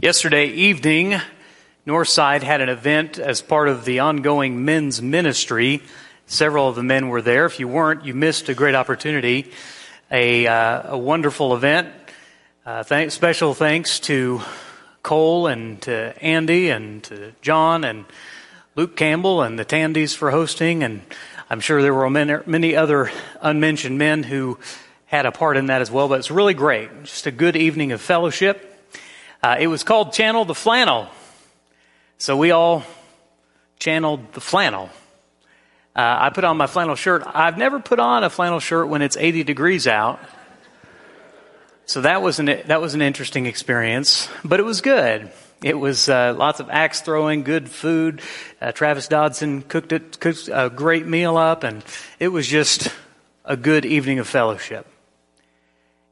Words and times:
Yesterday 0.00 0.46
evening, 0.46 1.20
Northside 1.86 2.42
had 2.42 2.60
an 2.60 2.68
event 2.68 3.20
as 3.20 3.40
part 3.40 3.68
of 3.68 3.84
the 3.84 4.00
ongoing 4.00 4.64
men's 4.64 5.00
ministry. 5.00 5.82
Several 6.26 6.68
of 6.68 6.74
the 6.74 6.82
men 6.82 7.10
were 7.10 7.22
there. 7.22 7.46
If 7.46 7.60
you 7.60 7.68
weren't, 7.68 8.04
you 8.04 8.12
missed 8.12 8.48
a 8.48 8.54
great 8.54 8.74
opportunity. 8.74 9.52
A, 10.10 10.48
uh, 10.48 10.94
a 10.94 10.98
wonderful 10.98 11.54
event. 11.54 11.90
Uh, 12.66 12.82
special 13.08 13.54
thanks 13.54 14.00
to 14.00 14.42
Cole 15.04 15.46
and 15.46 15.80
to 15.82 16.12
Andy 16.20 16.70
and 16.70 17.04
to 17.04 17.32
John 17.40 17.84
and 17.84 18.04
Luke 18.74 18.96
Campbell 18.96 19.42
and 19.42 19.56
the 19.56 19.64
Tandys 19.64 20.12
for 20.12 20.32
hosting. 20.32 20.82
And 20.82 21.02
I'm 21.48 21.60
sure 21.60 21.82
there 21.82 21.94
were 21.94 22.10
many, 22.10 22.34
many 22.46 22.74
other 22.74 23.12
unmentioned 23.40 23.96
men 23.96 24.24
who 24.24 24.58
had 25.06 25.24
a 25.24 25.30
part 25.30 25.56
in 25.56 25.66
that 25.66 25.82
as 25.82 25.90
well. 25.90 26.08
But 26.08 26.18
it's 26.18 26.32
really 26.32 26.54
great. 26.54 27.04
Just 27.04 27.28
a 27.28 27.30
good 27.30 27.54
evening 27.54 27.92
of 27.92 28.00
fellowship. 28.00 28.72
Uh, 29.44 29.58
it 29.60 29.66
was 29.66 29.82
called 29.84 30.14
Channel 30.14 30.46
the 30.46 30.54
Flannel. 30.54 31.06
So 32.16 32.34
we 32.34 32.50
all 32.50 32.82
channeled 33.78 34.32
the 34.32 34.40
flannel. 34.40 34.88
Uh, 35.94 36.16
I 36.18 36.30
put 36.30 36.44
on 36.44 36.56
my 36.56 36.66
flannel 36.66 36.94
shirt. 36.94 37.24
I've 37.26 37.58
never 37.58 37.78
put 37.78 37.98
on 37.98 38.24
a 38.24 38.30
flannel 38.30 38.58
shirt 38.58 38.88
when 38.88 39.02
it's 39.02 39.18
80 39.18 39.44
degrees 39.44 39.86
out. 39.86 40.18
So 41.84 42.00
that 42.00 42.22
was 42.22 42.38
an, 42.38 42.46
that 42.46 42.80
was 42.80 42.94
an 42.94 43.02
interesting 43.02 43.44
experience, 43.44 44.30
but 44.46 44.60
it 44.60 44.62
was 44.62 44.80
good. 44.80 45.30
It 45.62 45.78
was 45.78 46.08
uh, 46.08 46.34
lots 46.34 46.60
of 46.60 46.70
axe 46.70 47.02
throwing, 47.02 47.42
good 47.42 47.68
food. 47.68 48.22
Uh, 48.62 48.72
Travis 48.72 49.08
Dodson 49.08 49.60
cooked 49.60 49.92
it, 49.92 50.20
cooked 50.20 50.48
a 50.50 50.70
great 50.70 51.06
meal 51.06 51.36
up, 51.36 51.64
and 51.64 51.84
it 52.18 52.28
was 52.28 52.46
just 52.46 52.88
a 53.44 53.58
good 53.58 53.84
evening 53.84 54.20
of 54.20 54.26
fellowship. 54.26 54.86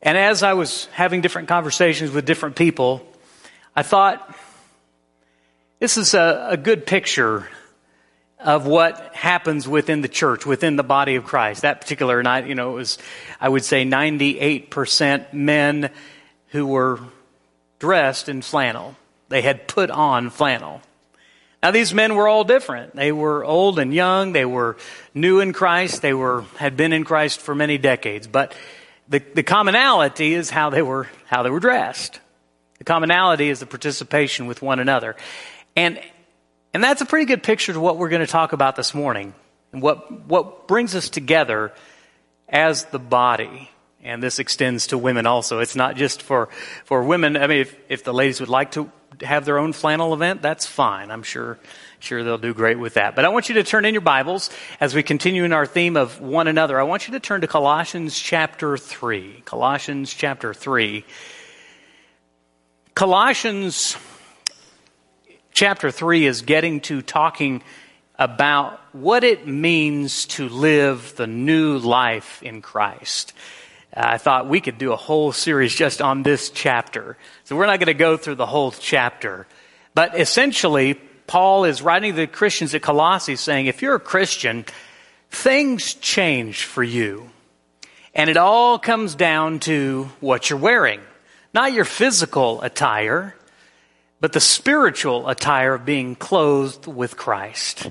And 0.02 0.18
as 0.18 0.42
I 0.42 0.52
was 0.52 0.84
having 0.92 1.22
different 1.22 1.48
conversations 1.48 2.10
with 2.10 2.26
different 2.26 2.56
people, 2.56 3.08
I 3.74 3.82
thought 3.82 4.36
this 5.78 5.96
is 5.96 6.12
a, 6.12 6.48
a 6.50 6.56
good 6.58 6.84
picture 6.84 7.48
of 8.38 8.66
what 8.66 9.14
happens 9.14 9.66
within 9.66 10.02
the 10.02 10.08
church, 10.08 10.44
within 10.44 10.76
the 10.76 10.82
body 10.82 11.14
of 11.14 11.24
Christ. 11.24 11.62
That 11.62 11.80
particular 11.80 12.22
night, 12.22 12.46
you 12.46 12.54
know, 12.54 12.72
it 12.72 12.74
was, 12.74 12.98
I 13.40 13.48
would 13.48 13.64
say, 13.64 13.84
98% 13.84 15.32
men 15.32 15.90
who 16.48 16.66
were 16.66 17.00
dressed 17.78 18.28
in 18.28 18.42
flannel. 18.42 18.94
They 19.30 19.40
had 19.40 19.66
put 19.68 19.90
on 19.90 20.28
flannel. 20.28 20.82
Now 21.62 21.70
these 21.70 21.94
men 21.94 22.14
were 22.14 22.28
all 22.28 22.44
different. 22.44 22.94
They 22.94 23.12
were 23.12 23.44
old 23.44 23.78
and 23.78 23.94
young. 23.94 24.32
They 24.32 24.44
were 24.44 24.76
new 25.14 25.40
in 25.40 25.54
Christ. 25.54 26.02
They 26.02 26.12
were, 26.12 26.42
had 26.56 26.76
been 26.76 26.92
in 26.92 27.04
Christ 27.04 27.40
for 27.40 27.54
many 27.54 27.78
decades. 27.78 28.26
But 28.26 28.54
the, 29.08 29.20
the 29.20 29.42
commonality 29.42 30.34
is 30.34 30.50
how 30.50 30.68
they 30.68 30.82
were, 30.82 31.08
how 31.26 31.42
they 31.42 31.50
were 31.50 31.60
dressed. 31.60 32.20
The 32.82 32.92
commonality 32.92 33.48
is 33.48 33.60
the 33.60 33.66
participation 33.66 34.48
with 34.48 34.60
one 34.60 34.80
another. 34.80 35.14
And, 35.76 36.00
and 36.74 36.82
that's 36.82 37.00
a 37.00 37.06
pretty 37.06 37.26
good 37.26 37.44
picture 37.44 37.70
of 37.70 37.80
what 37.80 37.96
we're 37.96 38.08
going 38.08 38.26
to 38.26 38.26
talk 38.26 38.52
about 38.52 38.74
this 38.74 38.92
morning 38.92 39.34
and 39.72 39.80
what, 39.80 40.26
what 40.26 40.66
brings 40.66 40.96
us 40.96 41.08
together 41.08 41.72
as 42.48 42.86
the 42.86 42.98
body. 42.98 43.70
And 44.02 44.20
this 44.20 44.40
extends 44.40 44.88
to 44.88 44.98
women 44.98 45.26
also. 45.26 45.60
It's 45.60 45.76
not 45.76 45.94
just 45.94 46.22
for, 46.22 46.48
for 46.84 47.04
women. 47.04 47.36
I 47.36 47.46
mean, 47.46 47.60
if, 47.60 47.76
if 47.88 48.02
the 48.02 48.12
ladies 48.12 48.40
would 48.40 48.48
like 48.48 48.72
to 48.72 48.90
have 49.20 49.44
their 49.44 49.58
own 49.58 49.72
flannel 49.72 50.12
event, 50.12 50.42
that's 50.42 50.66
fine. 50.66 51.12
I'm 51.12 51.22
sure, 51.22 51.60
sure 52.00 52.24
they'll 52.24 52.36
do 52.36 52.52
great 52.52 52.80
with 52.80 52.94
that. 52.94 53.14
But 53.14 53.24
I 53.24 53.28
want 53.28 53.48
you 53.48 53.54
to 53.54 53.62
turn 53.62 53.84
in 53.84 53.94
your 53.94 54.00
Bibles 54.00 54.50
as 54.80 54.92
we 54.92 55.04
continue 55.04 55.44
in 55.44 55.52
our 55.52 55.66
theme 55.66 55.96
of 55.96 56.20
one 56.20 56.48
another. 56.48 56.80
I 56.80 56.82
want 56.82 57.06
you 57.06 57.12
to 57.12 57.20
turn 57.20 57.42
to 57.42 57.46
Colossians 57.46 58.18
chapter 58.18 58.76
3. 58.76 59.42
Colossians 59.44 60.12
chapter 60.12 60.52
3. 60.52 61.04
Colossians 62.94 63.96
chapter 65.50 65.90
3 65.90 66.26
is 66.26 66.42
getting 66.42 66.82
to 66.82 67.00
talking 67.00 67.62
about 68.18 68.80
what 68.92 69.24
it 69.24 69.46
means 69.46 70.26
to 70.26 70.46
live 70.50 71.14
the 71.16 71.26
new 71.26 71.78
life 71.78 72.42
in 72.42 72.60
Christ. 72.60 73.32
Uh, 73.96 74.02
I 74.04 74.18
thought 74.18 74.46
we 74.46 74.60
could 74.60 74.76
do 74.76 74.92
a 74.92 74.96
whole 74.96 75.32
series 75.32 75.74
just 75.74 76.02
on 76.02 76.22
this 76.22 76.50
chapter. 76.50 77.16
So 77.44 77.56
we're 77.56 77.64
not 77.64 77.78
going 77.78 77.86
to 77.86 77.94
go 77.94 78.18
through 78.18 78.34
the 78.34 78.46
whole 78.46 78.72
chapter. 78.72 79.46
But 79.94 80.20
essentially, 80.20 80.92
Paul 81.26 81.64
is 81.64 81.80
writing 81.80 82.12
to 82.12 82.20
the 82.20 82.26
Christians 82.26 82.74
at 82.74 82.82
Colossae 82.82 83.36
saying, 83.36 83.66
if 83.66 83.80
you're 83.80 83.94
a 83.94 84.00
Christian, 84.00 84.66
things 85.30 85.94
change 85.94 86.64
for 86.64 86.82
you. 86.82 87.30
And 88.14 88.28
it 88.28 88.36
all 88.36 88.78
comes 88.78 89.14
down 89.14 89.60
to 89.60 90.10
what 90.20 90.50
you're 90.50 90.58
wearing. 90.58 91.00
Not 91.54 91.72
your 91.72 91.84
physical 91.84 92.62
attire, 92.62 93.34
but 94.20 94.32
the 94.32 94.40
spiritual 94.40 95.28
attire 95.28 95.74
of 95.74 95.84
being 95.84 96.14
clothed 96.14 96.86
with 96.86 97.16
Christ. 97.16 97.90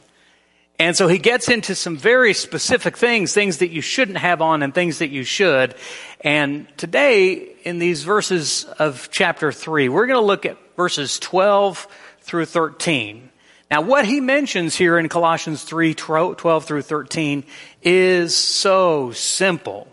And 0.79 0.97
so 0.97 1.07
he 1.07 1.19
gets 1.19 1.47
into 1.47 1.75
some 1.75 1.95
very 1.95 2.33
specific 2.33 2.97
things, 2.97 3.33
things 3.33 3.59
that 3.59 3.69
you 3.69 3.81
shouldn't 3.81 4.17
have 4.17 4.41
on 4.41 4.63
and 4.63 4.73
things 4.73 4.97
that 4.97 5.09
you 5.09 5.23
should. 5.23 5.75
And 6.21 6.65
today, 6.75 7.33
in 7.63 7.77
these 7.77 8.03
verses 8.03 8.63
of 8.79 9.09
chapter 9.11 9.51
3, 9.51 9.89
we're 9.89 10.07
going 10.07 10.19
to 10.19 10.25
look 10.25 10.47
at 10.47 10.57
verses 10.75 11.19
12 11.19 11.87
through 12.21 12.45
13. 12.45 13.29
Now, 13.69 13.81
what 13.81 14.05
he 14.05 14.21
mentions 14.21 14.75
here 14.75 14.97
in 14.97 15.07
Colossians 15.07 15.63
3 15.63 15.93
12 15.93 16.65
through 16.65 16.81
13 16.81 17.43
is 17.83 18.35
so 18.35 19.11
simple, 19.11 19.87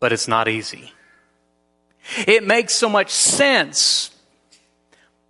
but 0.00 0.12
it's 0.12 0.26
not 0.26 0.48
easy. 0.48 0.93
It 2.26 2.46
makes 2.46 2.74
so 2.74 2.88
much 2.88 3.10
sense, 3.10 4.10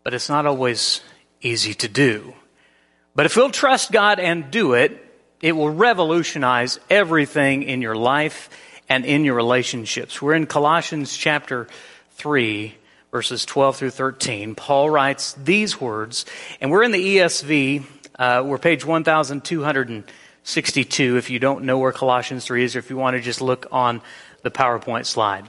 but 0.03 0.15
it's 0.15 0.29
not 0.29 0.47
always 0.47 1.01
easy 1.41 1.75
to 1.75 1.89
do. 1.89 2.35
But 3.15 3.27
if 3.27 3.37
you'll 3.37 3.51
trust 3.51 3.93
God 3.93 4.19
and 4.19 4.51
do 4.51 4.73
it, 4.73 5.01
it 5.41 5.53
will 5.53 5.71
revolutionize 5.71 6.81
everything 6.91 7.63
in 7.63 7.83
your 7.83 7.95
life 7.95 8.51
and 8.89 9.05
in 9.05 9.25
your 9.25 9.35
relationships. 9.35 10.21
We're 10.21 10.35
in 10.35 10.47
Colossians 10.47 11.17
chapter 11.17 11.69
3, 12.13 12.75
verses 13.13 13.45
12 13.45 13.77
through 13.77 13.91
13. 13.91 14.55
Paul 14.55 14.89
writes 14.91 15.35
these 15.35 15.81
words, 15.81 16.27
and 16.61 16.71
we're 16.71 16.83
in 16.83 16.93
the 16.93 17.17
ESV. 17.17 17.85
Uh, 18.19 18.43
we're 18.45 18.59
page 18.59 18.85
1262 18.85 21.17
if 21.17 21.31
you 21.31 21.39
don't 21.39 21.65
know 21.65 21.79
where 21.79 21.93
Colossians 21.93 22.45
3 22.47 22.65
is, 22.65 22.75
or 22.75 22.81
if 22.81 22.91
you 22.91 22.97
want 22.97 23.17
to 23.17 23.23
just 23.23 23.41
look 23.41 23.67
on 23.71 24.03
the 24.43 24.51
PowerPoint 24.51 25.07
slide. 25.07 25.49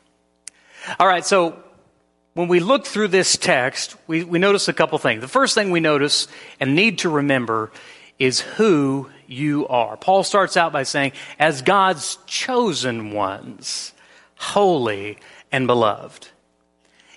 All 0.99 1.07
right, 1.07 1.25
so 1.25 1.61
when 2.33 2.47
we 2.47 2.59
look 2.59 2.85
through 2.85 3.09
this 3.09 3.37
text, 3.37 3.95
we, 4.07 4.23
we 4.23 4.39
notice 4.39 4.67
a 4.67 4.73
couple 4.73 4.97
things. 4.97 5.21
The 5.21 5.27
first 5.27 5.53
thing 5.53 5.71
we 5.71 5.79
notice 5.79 6.27
and 6.59 6.75
need 6.75 6.99
to 6.99 7.09
remember 7.09 7.71
is 8.17 8.39
who 8.39 9.09
you 9.27 9.67
are. 9.67 9.97
Paul 9.97 10.23
starts 10.23 10.57
out 10.57 10.71
by 10.71 10.83
saying, 10.83 11.13
as 11.39 11.61
God's 11.61 12.17
chosen 12.25 13.11
ones, 13.11 13.93
holy 14.35 15.17
and 15.51 15.67
beloved. 15.67 16.29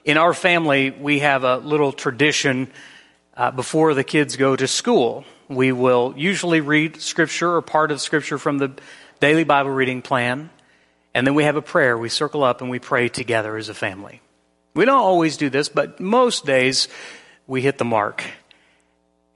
In 0.05 0.19
our 0.19 0.35
family, 0.35 0.91
we 0.91 1.21
have 1.21 1.45
a 1.45 1.57
little 1.57 1.93
tradition 1.93 2.71
uh, 3.37 3.51
before 3.51 3.95
the 3.95 4.05
kids 4.05 4.37
go 4.37 4.55
to 4.57 4.69
school. 4.69 5.25
We 5.49 5.73
will 5.73 6.15
usually 6.17 6.61
read 6.61 7.01
scripture 7.01 7.55
or 7.55 7.63
part 7.63 7.91
of 7.91 8.01
scripture 8.01 8.39
from 8.39 8.59
the 8.59 8.73
daily 9.21 9.45
Bible 9.45 9.71
reading 9.71 10.03
plan. 10.03 10.51
And 11.15 11.27
then 11.27 11.35
we 11.35 11.45
have 11.45 11.57
a 11.57 11.63
prayer. 11.63 11.97
We 11.97 12.09
circle 12.09 12.43
up 12.43 12.61
and 12.61 12.71
we 12.71 12.79
pray 12.79 13.09
together 13.09 13.57
as 13.57 13.69
a 13.69 13.75
family. 13.75 14.21
We 14.75 14.85
don't 14.85 14.99
always 14.99 15.37
do 15.37 15.49
this, 15.49 15.69
but 15.69 16.01
most 16.01 16.45
days 16.45 16.89
we 17.47 17.63
hit 17.63 17.79
the 17.79 17.85
mark. 17.85 18.25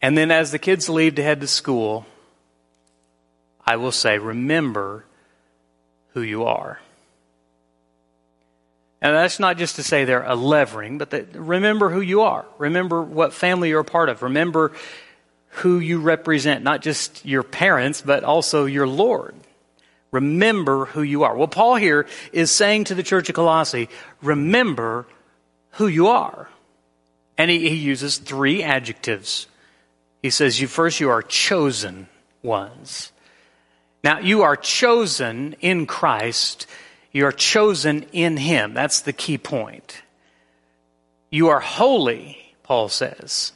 And 0.03 0.19
then 0.19 0.31
as 0.31 0.51
the 0.51 0.59
kids 0.59 0.89
leave 0.89 1.15
to 1.17 1.23
head 1.23 1.41
to 1.41 1.47
school, 1.47 2.07
I 3.65 3.77
will 3.77 3.93
say, 3.93 4.19
remember 4.19 5.05
who 6.15 6.23
you 6.23 6.45
are. 6.45 6.81
And 9.01 9.15
that's 9.15 9.39
not 9.39 9.59
just 9.59 9.77
to 9.77 9.85
say 9.85 10.05
they're 10.05 10.25
a 10.25 10.35
levering, 10.35 10.99
but 10.99 11.11
that 11.11 11.35
remember 11.37 11.89
who 11.91 12.01
you 12.01 12.23
are. 12.23 12.45
Remember 12.59 13.01
what 13.01 13.33
family 13.33 13.69
you're 13.69 13.81
a 13.81 13.85
part 13.85 14.09
of. 14.09 14.23
Remember 14.23 14.73
who 15.51 15.79
you 15.79 16.01
represent, 16.01 16.65
not 16.65 16.83
just 16.83 17.25
your 17.25 17.45
parents, 17.45 18.01
but 18.01 18.25
also 18.25 18.65
your 18.65 18.89
Lord. 18.89 19.37
Remember 20.11 20.87
who 20.87 21.03
you 21.03 21.25
are. 21.25 21.37
Well, 21.37 21.49
Paul 21.49 21.77
here 21.77 22.07
is 22.33 22.51
saying 22.51 22.85
to 22.85 22.95
the 22.95 23.03
church 23.03 23.29
of 23.29 23.35
Colossae, 23.35 23.89
remember 24.23 25.07
who 25.73 25.87
you 25.87 26.09
are. 26.09 26.49
And 27.37 27.51
he, 27.51 27.69
he 27.69 27.77
uses 27.77 28.19
three 28.19 28.63
adjectives. 28.63 29.47
He 30.23 30.31
says, 30.31 30.61
you 30.61 30.67
first, 30.67 30.99
you 31.01 31.11
are 31.11 31.23
chosen 31.23 32.09
ones. 32.43 33.13
Now, 34.03 34.21
you 34.21 34.43
are 34.43 34.57
chosen 34.57 35.55
in 35.61 35.87
Christ. 35.87 36.67
You 37.13 37.27
are 37.27 37.33
chosen 37.33 38.05
in 38.13 38.37
Him. 38.37 38.75
That's 38.75 39.01
the 39.01 39.13
key 39.13 39.39
point. 39.39 40.03
You 41.31 41.49
are 41.49 41.61
holy, 41.61 42.55
Paul 42.63 42.89
says. 42.89 43.53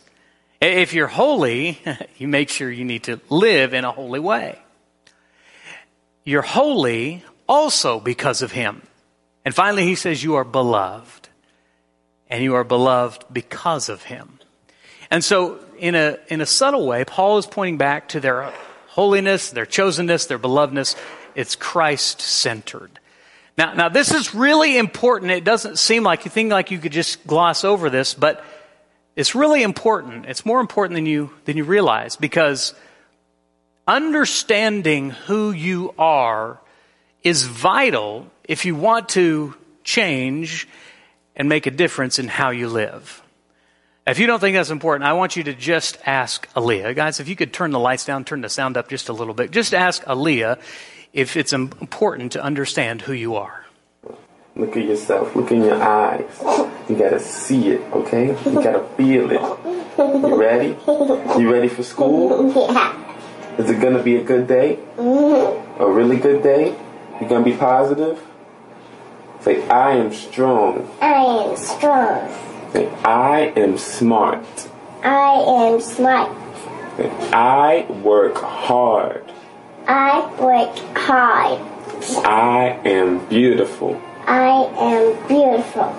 If 0.61 0.95
you're 0.95 1.07
holy, 1.07 1.81
you 2.19 2.29
make 2.29 2.49
sure 2.49 2.71
you 2.71 2.85
need 2.85 3.05
to 3.05 3.21
live 3.29 3.75
in 3.75 3.85
a 3.85 3.93
holy 3.93 4.21
way. 4.21 4.59
You're 6.25 6.43
holy 6.43 7.25
also 7.49 8.01
because 8.01 8.43
of 8.43 8.53
Him. 8.53 8.83
And 9.45 9.55
finally, 9.55 9.85
he 9.85 9.95
says, 9.95 10.23
You 10.23 10.37
are 10.37 10.45
beloved. 10.45 11.29
And 12.29 12.43
you 12.43 12.55
are 12.55 12.65
beloved 12.65 13.25
because 13.33 13.89
of 13.89 14.05
Him. 14.05 14.39
And 15.11 15.23
so, 15.23 15.59
in 15.79 15.95
a, 15.95 16.19
in 16.29 16.41
a 16.41 16.47
subtle 16.47 16.87
way, 16.87 17.05
Paul 17.05 17.39
is 17.39 17.47
pointing 17.47 17.77
back 17.77 18.09
to 18.11 18.21
their 18.21 18.53
holiness, 18.89 19.51
their 19.51 19.67
chosenness, 19.67 20.29
their 20.29 20.39
belovedness. 20.39 20.97
It's 21.35 21.57
Christ 21.57 22.21
centered. 22.21 22.99
Now, 23.59 23.75
now 23.75 23.89
this 23.89 24.13
is 24.13 24.35
really 24.35 24.79
important. 24.79 25.31
It 25.31 25.45
doesn't 25.45 25.79
seem 25.79 26.03
like 26.03 26.25
you 26.25 26.31
think 26.31 26.51
like 26.51 26.71
you 26.71 26.79
could 26.79 26.93
just 26.93 27.27
gloss 27.27 27.65
over 27.65 27.91
this, 27.91 28.15
but 28.15 28.45
it's 29.15 29.35
really 29.35 29.63
important. 29.63 30.27
It's 30.27 30.47
more 30.47 30.61
important 30.61 30.97
than 30.97 31.07
you, 31.07 31.31
than 31.45 31.57
you 31.57 31.65
realize 31.65 32.17
because 32.17 32.75
understanding 33.87 35.11
who 35.11 35.52
you 35.52 35.94
are 35.99 36.58
is 37.23 37.44
vital 37.44 38.26
if 38.44 38.64
you 38.64 38.75
want 38.75 39.11
to 39.11 39.55
change 39.84 40.69
and 41.37 41.49
make 41.49 41.67
a 41.67 41.70
difference 41.70 42.19
in 42.19 42.29
how 42.29 42.50
you 42.50 42.69
live. 42.69 43.23
If 44.06 44.19
you 44.19 44.26
don't 44.26 44.40
think 44.40 44.56
that's 44.56 44.70
important, 44.70 45.08
I 45.08 45.12
want 45.12 45.37
you 45.37 45.44
to 45.44 45.55
just 45.55 45.96
ask 46.05 46.52
Aaliyah. 46.55 46.96
Guys, 46.96 47.20
if 47.20 47.29
you 47.29 47.37
could 47.37 47.52
turn 47.52 47.70
the 47.70 47.79
lights 47.79 48.05
down, 48.05 48.25
turn 48.25 48.40
the 48.40 48.49
sound 48.49 48.76
up 48.76 48.88
just 48.88 49.08
a 49.08 49.12
little 49.12 49.34
bit. 49.34 49.52
Just 49.52 49.75
ask 49.75 50.02
Aaliyah 50.05 50.58
if 51.12 51.37
it's 51.37 51.52
important 51.52 52.32
to 52.32 52.43
understand 52.43 53.02
who 53.02 53.12
you 53.12 53.37
are. 53.37 53.64
Look 54.56 54.76
at 54.76 54.84
yourself. 54.84 55.34
Look 55.37 55.50
in 55.50 55.62
your 55.62 55.81
eyes. 55.82 56.29
You 56.88 56.96
gotta 56.96 57.20
see 57.20 57.69
it, 57.69 57.81
okay? 57.93 58.37
You 58.44 58.55
gotta 58.55 58.87
feel 58.96 59.31
it. 59.31 59.40
You 59.99 60.34
ready? 60.34 60.76
You 61.40 61.52
ready 61.52 61.69
for 61.69 61.82
school? 61.82 62.52
Yeah. 62.73 63.12
Is 63.59 63.71
it 63.71 63.81
gonna 63.81 64.03
be 64.03 64.17
a 64.17 64.25
good 64.25 64.47
day? 64.47 64.79
A 64.99 65.87
really 65.91 66.17
good 66.17 66.43
day? 66.43 66.75
You 67.21 67.29
gonna 67.29 67.45
be 67.45 67.53
positive? 67.53 68.23
Say, 69.41 69.69
I 69.69 69.93
am 69.93 70.13
strong. 70.13 70.89
I 71.01 71.13
am 71.15 71.57
strong. 71.57 72.29
Say, 72.73 72.89
I 73.05 73.53
am 73.57 73.77
smart. 73.77 74.47
I 75.03 75.33
am 75.47 75.81
smart. 75.81 76.31
Say, 76.97 77.11
I 77.33 77.87
work 78.03 78.37
hard. 78.37 79.31
I 79.87 80.21
work 80.41 80.77
hard. 80.97 81.61
I 82.25 82.81
am 82.85 83.27
beautiful. 83.27 84.01
I 84.27 84.71
am 84.79 85.29
beautiful. 85.29 85.95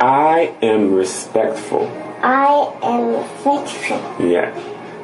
I 0.00 0.54
am 0.62 0.94
respectful. 0.94 1.86
I 2.22 2.72
am 2.82 3.24
faithful. 3.44 4.26
Yeah. 4.26 4.52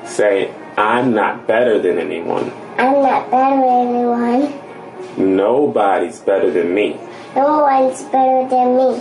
Say, 0.07 0.53
I'm 0.77 1.15
not 1.15 1.47
better 1.47 1.81
than 1.81 1.99
anyone. 1.99 2.53
I'm 2.77 3.03
not 3.03 3.31
better 3.31 3.57
than 3.57 3.89
anyone. 3.89 5.37
Nobody's 5.37 6.21
better 6.21 6.51
than 6.51 6.75
me. 6.75 7.01
No 7.35 7.63
one's 7.63 8.03
better 8.05 8.47
than 8.49 8.77
me. 8.77 9.01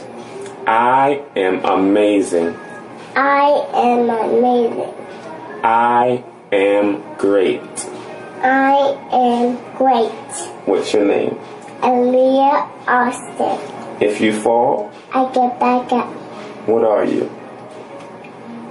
I 0.67 1.21
am 1.35 1.63
amazing. 1.65 2.55
I 3.15 3.49
am 3.73 4.09
amazing. 4.09 4.93
I 5.63 6.23
am 6.53 7.03
great. 7.17 7.61
I 8.41 8.97
am 9.11 9.57
great. 9.77 10.11
What's 10.65 10.93
your 10.93 11.05
name? 11.05 11.37
Aaliyah 11.81 12.87
Austin. 12.87 14.01
If 14.01 14.21
you 14.21 14.33
fall, 14.33 14.91
I 15.13 15.25
get 15.33 15.59
back 15.59 15.91
up. 15.91 16.07
what 16.67 16.83
are 16.83 17.05
you? 17.05 17.29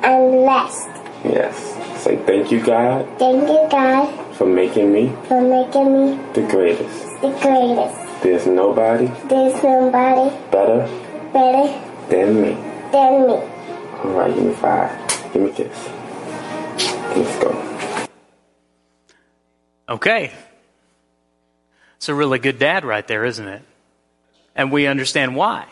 I'm 0.02 0.30
blessed. 0.30 0.88
Yes. 1.24 1.93
Say 2.04 2.16
thank 2.26 2.52
you, 2.52 2.60
God, 2.62 3.08
Thank 3.18 3.48
you, 3.48 3.66
God, 3.70 4.34
for 4.36 4.46
making 4.46 4.92
me 4.92 5.08
for 5.26 5.40
making 5.40 5.88
me 5.94 6.20
the 6.34 6.42
greatest. 6.52 7.20
the 7.22 7.30
greatest. 7.40 8.22
There's 8.22 8.46
nobody 8.46 9.06
There's 9.26 9.56
nobody 9.62 10.36
better 10.50 10.84
better 11.32 11.66
than 12.10 12.42
me. 12.42 12.52
than 12.92 13.26
me. 13.26 13.34
All 14.04 14.10
right, 14.12 14.34
give 14.34 14.44
me 14.44 14.52
five. 14.52 15.32
Give 15.32 15.42
me 15.42 15.48
a 15.50 15.54
kiss. 15.54 15.88
Let's 17.16 17.38
go. 17.42 18.06
Okay. 19.88 20.30
It's 21.96 22.10
a 22.10 22.14
really 22.14 22.38
good 22.38 22.58
dad 22.58 22.84
right 22.84 23.06
there, 23.08 23.24
isn't 23.24 23.48
it? 23.48 23.62
And 24.54 24.70
we 24.70 24.86
understand 24.86 25.34
why. 25.36 25.66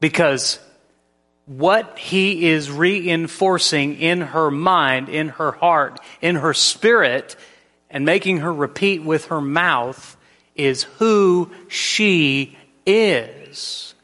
Because 0.00 0.58
what 1.46 1.98
he 1.98 2.48
is 2.48 2.70
reinforcing 2.70 3.96
in 4.00 4.20
her 4.20 4.50
mind, 4.50 5.08
in 5.08 5.28
her 5.30 5.52
heart, 5.52 6.00
in 6.22 6.36
her 6.36 6.54
spirit, 6.54 7.36
and 7.90 8.04
making 8.04 8.38
her 8.38 8.52
repeat 8.52 9.02
with 9.02 9.26
her 9.26 9.40
mouth 9.40 10.16
is 10.54 10.84
who 10.98 11.50
she 11.68 12.56
is. 12.86 13.94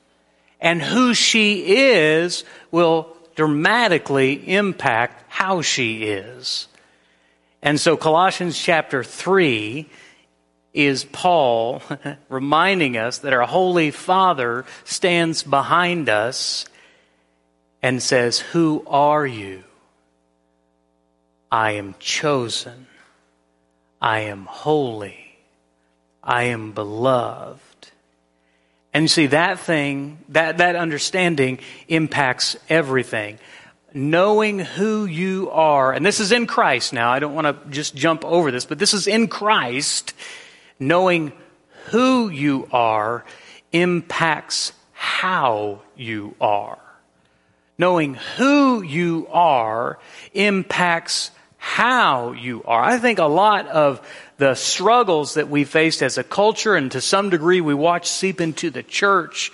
And 0.60 0.82
who 0.82 1.14
she 1.14 1.76
is 1.76 2.44
will 2.70 3.16
dramatically 3.34 4.34
impact 4.50 5.25
how 5.28 5.62
she 5.62 6.04
is. 6.04 6.69
And 7.62 7.81
so 7.81 7.96
Colossians 7.96 8.58
chapter 8.58 9.02
3 9.02 9.88
is 10.75 11.04
Paul 11.04 11.82
reminding 12.28 12.96
us 12.96 13.19
that 13.19 13.32
our 13.32 13.46
Holy 13.46 13.90
Father 13.90 14.64
stands 14.84 15.42
behind 15.42 16.08
us 16.08 16.66
and 17.82 18.02
says, 18.02 18.38
Who 18.38 18.84
are 18.86 19.26
you? 19.26 19.64
I 21.50 21.72
am 21.72 21.94
chosen. 21.98 22.86
I 24.00 24.20
am 24.20 24.46
holy. 24.46 25.38
I 26.22 26.44
am 26.44 26.72
beloved. 26.72 27.60
And 28.92 29.04
you 29.04 29.08
see, 29.08 29.26
that 29.28 29.58
thing, 29.58 30.18
that, 30.30 30.58
that 30.58 30.76
understanding 30.76 31.60
impacts 31.88 32.56
everything. 32.68 33.38
Knowing 33.92 34.60
who 34.60 35.04
you 35.04 35.50
are, 35.50 35.92
and 35.92 36.06
this 36.06 36.20
is 36.20 36.32
in 36.32 36.46
Christ 36.46 36.92
now, 36.92 37.10
I 37.10 37.18
don't 37.18 37.34
want 37.34 37.46
to 37.46 37.70
just 37.70 37.94
jump 37.94 38.25
over 38.25 38.50
this, 38.50 38.64
but 38.64 38.78
this 38.78 38.94
is 38.94 39.06
in 39.06 39.28
Christ. 39.28 40.12
Knowing 40.78 41.32
who 41.87 42.28
you 42.28 42.68
are 42.72 43.25
impacts 43.72 44.72
how 44.92 45.80
you 45.96 46.34
are. 46.40 46.78
Knowing 47.80 48.12
who 48.37 48.82
you 48.82 49.26
are 49.32 49.99
impacts 50.34 51.30
how 51.56 52.32
you 52.32 52.62
are. 52.66 52.82
I 52.82 52.99
think 52.99 53.18
a 53.18 53.25
lot 53.25 53.68
of 53.68 54.06
the 54.37 54.54
struggles 54.54 55.32
that 55.34 55.49
we 55.49 55.64
faced 55.64 56.02
as 56.02 56.18
a 56.18 56.22
culture 56.22 56.75
and 56.75 56.92
to 56.92 57.00
some 57.00 57.30
degree 57.30 57.62
we 57.62 57.72
watched 57.72 58.08
seep 58.08 58.38
into 58.38 58.68
the 58.68 58.82
church 58.82 59.50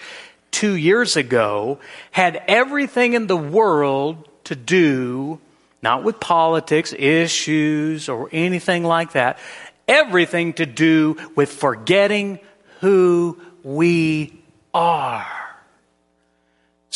two 0.50 0.74
years 0.74 1.16
ago 1.16 1.78
had 2.10 2.42
everything 2.48 3.12
in 3.12 3.28
the 3.28 3.36
world 3.36 4.28
to 4.42 4.56
do, 4.56 5.38
not 5.80 6.02
with 6.02 6.18
politics, 6.18 6.92
issues, 6.98 8.08
or 8.08 8.28
anything 8.32 8.82
like 8.82 9.12
that, 9.12 9.38
everything 9.86 10.52
to 10.54 10.66
do 10.66 11.16
with 11.36 11.52
forgetting 11.52 12.40
who 12.80 13.40
we 13.62 14.36
are. 14.74 15.35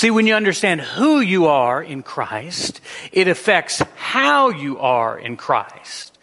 See, 0.00 0.10
when 0.10 0.26
you 0.26 0.32
understand 0.32 0.80
who 0.80 1.20
you 1.20 1.48
are 1.48 1.82
in 1.82 2.02
Christ, 2.02 2.80
it 3.12 3.28
affects 3.28 3.82
how 3.96 4.48
you 4.48 4.78
are 4.78 5.18
in 5.18 5.36
Christ. 5.36 6.16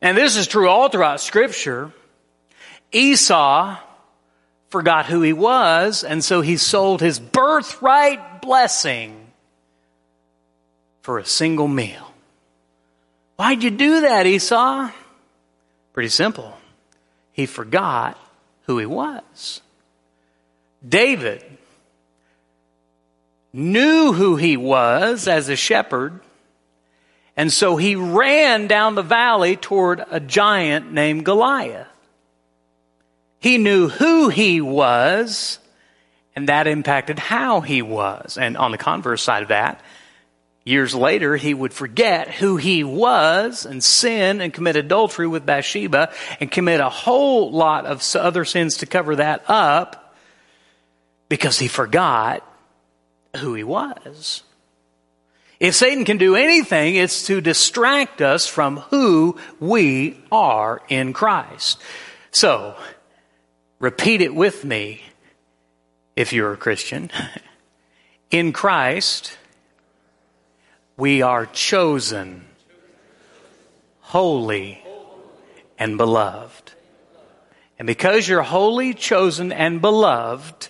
And 0.00 0.16
this 0.16 0.36
is 0.36 0.46
true 0.46 0.68
all 0.68 0.88
throughout 0.88 1.20
Scripture. 1.20 1.90
Esau 2.92 3.76
forgot 4.68 5.06
who 5.06 5.22
he 5.22 5.32
was, 5.32 6.04
and 6.04 6.22
so 6.22 6.40
he 6.40 6.56
sold 6.56 7.00
his 7.00 7.18
birthright 7.18 8.42
blessing 8.42 9.32
for 11.02 11.18
a 11.18 11.26
single 11.26 11.66
meal. 11.66 12.14
Why'd 13.34 13.64
you 13.64 13.72
do 13.72 14.02
that, 14.02 14.24
Esau? 14.24 14.88
Pretty 15.94 16.10
simple. 16.10 16.56
He 17.32 17.46
forgot 17.46 18.16
who 18.66 18.78
he 18.78 18.86
was. 18.86 19.62
David 20.88 21.49
knew 23.52 24.12
who 24.12 24.36
he 24.36 24.56
was 24.56 25.26
as 25.28 25.48
a 25.48 25.56
shepherd, 25.56 26.20
and 27.36 27.52
so 27.52 27.76
he 27.76 27.96
ran 27.96 28.66
down 28.66 28.94
the 28.94 29.02
valley 29.02 29.56
toward 29.56 30.04
a 30.10 30.20
giant 30.20 30.92
named 30.92 31.24
Goliath. 31.24 31.86
He 33.40 33.56
knew 33.56 33.88
who 33.88 34.28
he 34.28 34.60
was, 34.60 35.58
And 36.36 36.48
that 36.48 36.66
impacted 36.66 37.18
how 37.18 37.60
he 37.60 37.82
was. 37.82 38.38
And 38.38 38.56
on 38.56 38.70
the 38.70 38.78
converse 38.78 39.22
side 39.22 39.42
of 39.42 39.48
that, 39.48 39.80
years 40.64 40.94
later, 40.94 41.36
he 41.36 41.54
would 41.54 41.72
forget 41.72 42.28
who 42.28 42.56
he 42.56 42.84
was 42.84 43.66
and 43.66 43.82
sin 43.82 44.40
and 44.40 44.52
commit 44.52 44.76
adultery 44.76 45.26
with 45.26 45.44
Bathsheba 45.44 46.12
and 46.38 46.50
commit 46.50 46.80
a 46.80 46.88
whole 46.88 47.50
lot 47.50 47.86
of 47.86 48.04
other 48.14 48.44
sins 48.44 48.78
to 48.78 48.86
cover 48.86 49.16
that 49.16 49.42
up 49.48 50.14
because 51.28 51.58
he 51.58 51.68
forgot 51.68 52.46
who 53.36 53.54
he 53.54 53.64
was. 53.64 54.42
If 55.58 55.74
Satan 55.74 56.04
can 56.04 56.16
do 56.16 56.36
anything, 56.36 56.96
it's 56.96 57.26
to 57.26 57.40
distract 57.40 58.22
us 58.22 58.46
from 58.46 58.78
who 58.78 59.36
we 59.58 60.18
are 60.32 60.80
in 60.88 61.12
Christ. 61.12 61.78
So, 62.30 62.76
repeat 63.78 64.22
it 64.22 64.34
with 64.34 64.64
me 64.64 65.02
if 66.16 66.32
you're 66.32 66.52
a 66.52 66.56
Christian. 66.56 67.10
In 68.30 68.52
Christ, 68.52 69.36
we 70.96 71.20
are 71.20 71.46
chosen, 71.46 72.44
holy, 74.00 74.84
and 75.78 75.96
beloved. 75.96 76.72
And 77.76 77.86
because 77.86 78.28
you're 78.28 78.42
holy, 78.42 78.94
chosen, 78.94 79.50
and 79.50 79.80
beloved, 79.80 80.68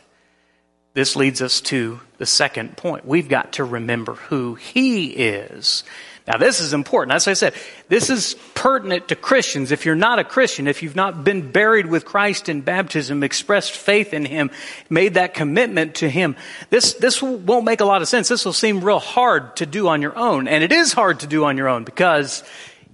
this 0.92 1.16
leads 1.16 1.40
us 1.40 1.60
to 1.62 2.00
the 2.18 2.26
second 2.26 2.76
point. 2.76 3.06
We've 3.06 3.28
got 3.28 3.52
to 3.54 3.64
remember 3.64 4.14
who 4.14 4.56
He 4.56 5.08
is. 5.08 5.84
Now, 6.26 6.36
this 6.36 6.60
is 6.60 6.72
important. 6.72 7.14
As 7.14 7.26
I 7.26 7.32
said, 7.32 7.54
this 7.88 8.08
is 8.08 8.36
pertinent 8.54 9.08
to 9.08 9.16
Christians. 9.16 9.72
If 9.72 9.84
you're 9.84 9.96
not 9.96 10.18
a 10.18 10.24
Christian, 10.24 10.68
if 10.68 10.82
you've 10.82 10.94
not 10.94 11.24
been 11.24 11.50
buried 11.50 11.86
with 11.86 12.04
Christ 12.04 12.48
in 12.48 12.60
baptism, 12.60 13.24
expressed 13.24 13.72
faith 13.72 14.12
in 14.14 14.24
Him, 14.24 14.50
made 14.88 15.14
that 15.14 15.34
commitment 15.34 15.96
to 15.96 16.08
Him, 16.08 16.36
this, 16.68 16.94
this 16.94 17.20
won't 17.22 17.64
make 17.64 17.80
a 17.80 17.84
lot 17.84 18.02
of 18.02 18.08
sense. 18.08 18.28
This 18.28 18.44
will 18.44 18.52
seem 18.52 18.84
real 18.84 19.00
hard 19.00 19.56
to 19.56 19.66
do 19.66 19.88
on 19.88 20.02
your 20.02 20.16
own. 20.16 20.46
And 20.46 20.62
it 20.62 20.72
is 20.72 20.92
hard 20.92 21.20
to 21.20 21.26
do 21.26 21.44
on 21.44 21.56
your 21.56 21.68
own 21.68 21.84
because 21.84 22.44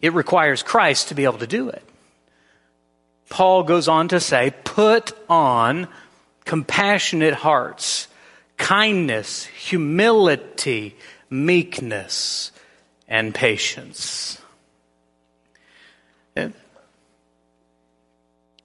it 0.00 0.14
requires 0.14 0.62
Christ 0.62 1.08
to 1.08 1.14
be 1.14 1.24
able 1.24 1.38
to 1.38 1.46
do 1.46 1.68
it. 1.68 1.82
Paul 3.28 3.64
goes 3.64 3.88
on 3.88 4.08
to 4.08 4.20
say, 4.20 4.54
put 4.64 5.12
on 5.28 5.88
compassionate 6.46 7.34
hearts, 7.34 8.08
kindness, 8.56 9.44
humility, 9.44 10.96
meekness, 11.28 12.52
and 13.06 13.34
patience. 13.34 14.40
Eh? 16.36 16.48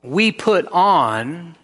We 0.03 0.31
put 0.31 0.67
on 0.67 1.57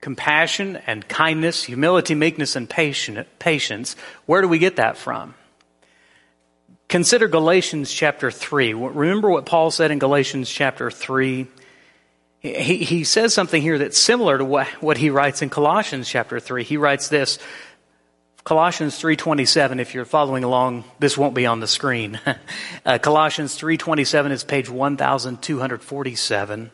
compassion 0.00 0.76
and 0.86 1.08
kindness, 1.08 1.64
humility, 1.64 2.14
meekness, 2.14 2.56
and 2.56 2.68
patience. 2.68 3.96
Where 4.26 4.42
do 4.42 4.48
we 4.48 4.58
get 4.58 4.76
that 4.76 4.98
from? 4.98 5.34
Consider 6.88 7.28
Galatians 7.28 7.90
chapter 7.90 8.30
3. 8.30 8.74
Remember 8.74 9.30
what 9.30 9.46
Paul 9.46 9.70
said 9.70 9.90
in 9.90 9.98
Galatians 9.98 10.50
chapter 10.50 10.90
3? 10.90 11.46
He, 12.44 12.76
he 12.76 13.04
says 13.04 13.32
something 13.32 13.62
here 13.62 13.78
that's 13.78 13.96
similar 13.96 14.36
to 14.36 14.44
what, 14.44 14.66
what 14.82 14.98
he 14.98 15.08
writes 15.08 15.40
in 15.40 15.48
Colossians 15.48 16.06
chapter 16.06 16.38
3. 16.38 16.62
He 16.62 16.76
writes 16.76 17.08
this, 17.08 17.38
Colossians 18.44 19.00
3.27, 19.00 19.80
if 19.80 19.94
you're 19.94 20.04
following 20.04 20.44
along, 20.44 20.84
this 20.98 21.16
won't 21.16 21.34
be 21.34 21.46
on 21.46 21.60
the 21.60 21.66
screen. 21.66 22.20
uh, 22.84 22.98
Colossians 22.98 23.58
3.27 23.58 24.30
is 24.30 24.44
page 24.44 24.68
1247. 24.68 26.70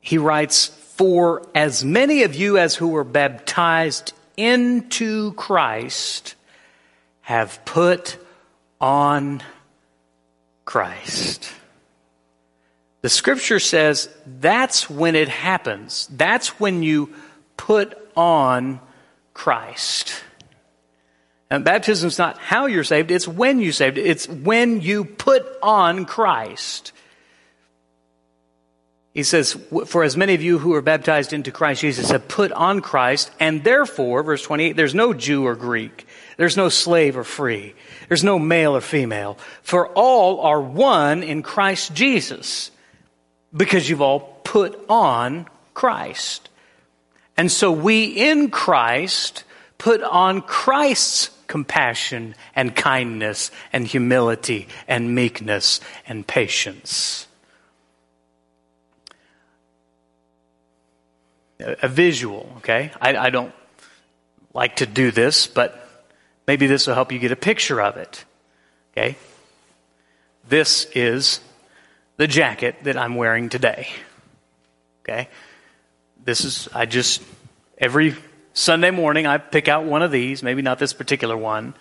He 0.00 0.16
writes, 0.16 0.68
For 0.68 1.46
as 1.54 1.84
many 1.84 2.22
of 2.22 2.34
you 2.34 2.56
as 2.56 2.76
who 2.76 2.88
were 2.88 3.04
baptized 3.04 4.14
into 4.38 5.34
Christ 5.34 6.34
have 7.20 7.62
put 7.66 8.16
on 8.80 9.42
Christ. 10.64 11.52
The 13.06 13.10
scripture 13.10 13.60
says 13.60 14.08
that's 14.26 14.90
when 14.90 15.14
it 15.14 15.28
happens. 15.28 16.08
That's 16.10 16.58
when 16.58 16.82
you 16.82 17.14
put 17.56 17.96
on 18.16 18.80
Christ. 19.32 20.24
And 21.48 21.64
baptism 21.64 22.08
is 22.08 22.18
not 22.18 22.36
how 22.38 22.66
you're 22.66 22.82
saved, 22.82 23.12
it's 23.12 23.28
when 23.28 23.60
you're 23.60 23.70
saved. 23.70 23.96
It's 23.96 24.28
when 24.28 24.80
you 24.80 25.04
put 25.04 25.46
on 25.62 26.04
Christ. 26.04 26.90
He 29.14 29.22
says, 29.22 29.56
For 29.86 30.02
as 30.02 30.16
many 30.16 30.34
of 30.34 30.42
you 30.42 30.58
who 30.58 30.74
are 30.74 30.82
baptized 30.82 31.32
into 31.32 31.52
Christ 31.52 31.82
Jesus 31.82 32.10
have 32.10 32.26
put 32.26 32.50
on 32.50 32.80
Christ, 32.80 33.30
and 33.38 33.62
therefore, 33.62 34.24
verse 34.24 34.42
28, 34.42 34.72
there's 34.72 34.96
no 34.96 35.14
Jew 35.14 35.46
or 35.46 35.54
Greek, 35.54 36.08
there's 36.38 36.56
no 36.56 36.68
slave 36.68 37.16
or 37.16 37.22
free, 37.22 37.76
there's 38.08 38.24
no 38.24 38.40
male 38.40 38.74
or 38.74 38.80
female, 38.80 39.38
for 39.62 39.86
all 39.90 40.40
are 40.40 40.60
one 40.60 41.22
in 41.22 41.44
Christ 41.44 41.94
Jesus 41.94 42.72
because 43.56 43.88
you've 43.88 44.02
all 44.02 44.20
put 44.44 44.78
on 44.88 45.46
Christ. 45.74 46.48
And 47.36 47.50
so 47.50 47.70
we 47.70 48.04
in 48.04 48.50
Christ 48.50 49.44
put 49.78 50.02
on 50.02 50.42
Christ's 50.42 51.30
compassion 51.46 52.34
and 52.54 52.74
kindness 52.74 53.50
and 53.72 53.86
humility 53.86 54.68
and 54.88 55.14
meekness 55.14 55.80
and 56.06 56.26
patience. 56.26 57.26
A 61.58 61.88
visual, 61.88 62.52
okay? 62.58 62.90
I, 63.00 63.16
I, 63.16 63.30
don't 63.30 63.54
like 64.52 64.76
to 64.76 64.86
do 64.86 65.10
this, 65.10 65.46
but 65.46 65.88
maybe 66.46 66.66
this 66.66 66.86
will 66.86 66.94
help 66.94 67.12
you 67.12 67.18
get 67.18 67.32
a 67.32 67.36
picture 67.36 67.80
of 67.80 67.96
it, 67.96 68.24
okay? 68.92 69.16
This 70.48 70.86
is 70.94 71.40
the 72.16 72.26
jacket 72.26 72.76
that 72.84 72.96
I'm 72.96 73.14
wearing 73.14 73.48
today. 73.48 73.88
Okay? 75.02 75.28
This 76.24 76.44
is, 76.44 76.68
I 76.74 76.86
just, 76.86 77.22
every 77.78 78.16
Sunday 78.52 78.90
morning, 78.90 79.26
I 79.26 79.38
pick 79.38 79.68
out 79.68 79.84
one 79.84 80.02
of 80.02 80.10
these, 80.10 80.42
maybe 80.42 80.62
not 80.62 80.78
this 80.78 80.92
particular 80.92 81.36
one, 81.36 81.74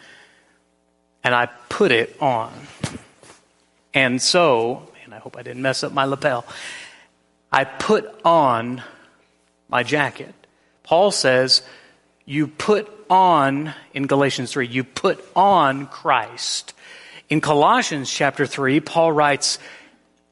and 1.24 1.34
I 1.34 1.48
put 1.70 1.92
it 1.92 2.15
on. 2.22 2.54
And 3.94 4.22
so, 4.22 4.92
and 5.04 5.13
I 5.13 5.20
hope 5.20 5.38
I 5.38 5.42
didn't 5.42 5.62
mess 5.62 5.84
up 5.84 5.94
my 5.94 6.06
lapel, 6.06 6.46
I 7.51 7.63
put 7.63 8.06
on 8.25 8.84
my 9.70 9.84
jacket. 9.84 10.36
Paul 10.84 11.12
says, 11.12 11.63
you 12.25 12.48
put 12.48 12.92
on, 13.10 13.74
in 13.94 14.08
Galatians 14.08 14.51
3, 14.51 14.68
you 14.68 14.84
put 14.84 15.24
on 15.36 15.88
Christ. 15.88 16.74
In 17.30 17.42
Colossians 17.42 18.12
chapter 18.12 18.46
3, 18.46 18.82
Paul 18.82 19.12
writes, 19.12 19.58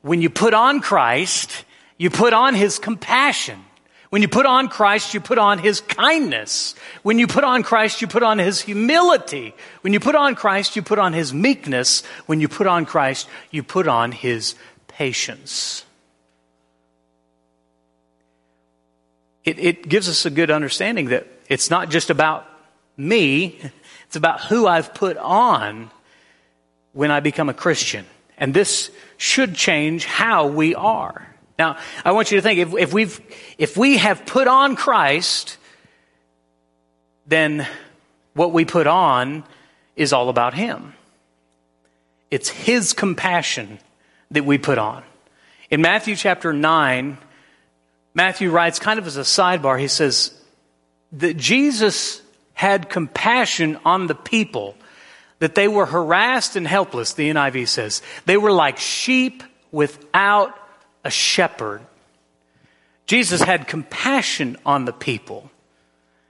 when 0.04 0.22
you 0.22 0.30
put 0.30 0.54
on 0.54 0.82
Christ, 0.82 1.66
you 1.98 2.10
put 2.10 2.34
on 2.34 2.54
His 2.54 2.78
compassion. 2.78 3.60
When 4.10 4.22
you 4.22 4.28
put 4.28 4.46
on 4.46 4.68
Christ, 4.68 5.14
you 5.14 5.22
put 5.22 5.38
on 5.38 5.58
His 5.58 5.80
kindness. 5.80 6.76
When 7.02 7.18
you 7.18 7.26
put 7.26 7.44
on 7.44 7.64
Christ, 7.64 8.02
you 8.02 8.08
put 8.08 8.22
on 8.22 8.38
His 8.38 8.62
humility. 8.62 9.56
When 9.82 9.94
you 9.94 10.02
put 10.02 10.14
on 10.14 10.36
Christ, 10.36 10.76
you 10.76 10.82
put 10.82 11.00
on 11.00 11.14
His 11.14 11.34
meekness. 11.34 12.04
When 12.26 12.42
you 12.42 12.50
put 12.50 12.68
on 12.68 12.86
Christ, 12.86 13.28
you 13.50 13.64
put 13.64 13.88
on 13.88 14.12
His 14.12 14.56
patience. 14.88 15.86
It, 19.46 19.58
it 19.58 19.90
gives 19.90 20.10
us 20.10 20.26
a 20.26 20.30
good 20.30 20.52
understanding 20.52 21.08
that 21.08 21.28
it's 21.48 21.70
not 21.70 21.90
just 21.90 22.10
about 22.10 22.46
me, 22.98 23.58
it's 24.08 24.18
about 24.18 24.42
who 24.42 24.68
I've 24.68 24.94
put 24.94 25.16
on 25.18 25.90
when 26.92 27.10
I 27.10 27.22
become 27.22 27.48
a 27.48 27.54
Christian. 27.54 28.06
And 28.38 28.54
this 28.54 28.92
should 29.18 29.56
change 29.56 30.06
how 30.06 30.48
we 30.48 30.76
are. 30.76 31.28
Now, 31.58 31.78
I 32.04 32.12
want 32.12 32.32
you 32.32 32.38
to 32.38 32.42
think 32.42 32.60
if, 32.60 32.74
if, 32.74 32.94
we've, 32.94 33.20
if 33.58 33.78
we 33.78 33.98
have 33.98 34.26
put 34.26 34.48
on 34.48 34.76
Christ, 34.76 35.58
then 37.28 37.68
what 38.34 38.52
we 38.52 38.66
put 38.66 38.88
on 38.88 39.44
is 39.96 40.14
all 40.14 40.30
about 40.30 40.54
Him. 40.54 40.94
It's 42.32 42.50
His 42.50 42.94
compassion 42.94 43.80
that 44.32 44.46
we 44.46 44.58
put 44.58 44.78
on. 44.78 45.04
In 45.70 45.82
Matthew 45.82 46.16
chapter 46.16 46.52
9, 46.54 47.18
Matthew 48.14 48.52
writes, 48.52 48.80
kind 48.80 49.00
of 49.00 49.08
as 49.08 49.18
a 49.18 49.22
sidebar, 49.22 49.80
he 49.80 49.88
says 49.88 50.32
that 51.14 51.38
Jesus 51.38 52.22
had 52.54 52.90
compassion 52.90 53.80
on 53.86 54.08
the 54.08 54.16
people 54.16 54.76
that 55.44 55.56
they 55.56 55.68
were 55.68 55.86
harassed 55.86 56.56
and 56.56 56.66
helpless, 56.66 57.16
the 57.16 57.30
NIV 57.30 57.68
says. 57.68 58.02
They 58.26 58.38
were 58.38 58.54
like 58.54 58.78
sheep 58.78 59.44
without 59.74 60.58
a 61.04 61.12
shepherd. 61.12 61.82
Jesus 63.08 63.42
had 63.42 63.68
compassion 63.68 64.56
on 64.66 64.86
the 64.86 64.94
people. 64.94 65.52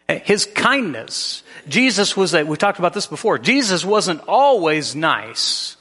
His 0.10 0.48
kindness. 0.48 1.43
Jesus 1.67 2.17
was 2.17 2.34
a, 2.34 2.43
we 2.43 2.58
talked 2.58 2.79
about 2.79 2.96
this 2.96 3.05
before. 3.05 3.38
Jesus 3.38 3.86
wasn't 3.86 4.22
always 4.27 4.96
nice. 4.96 5.77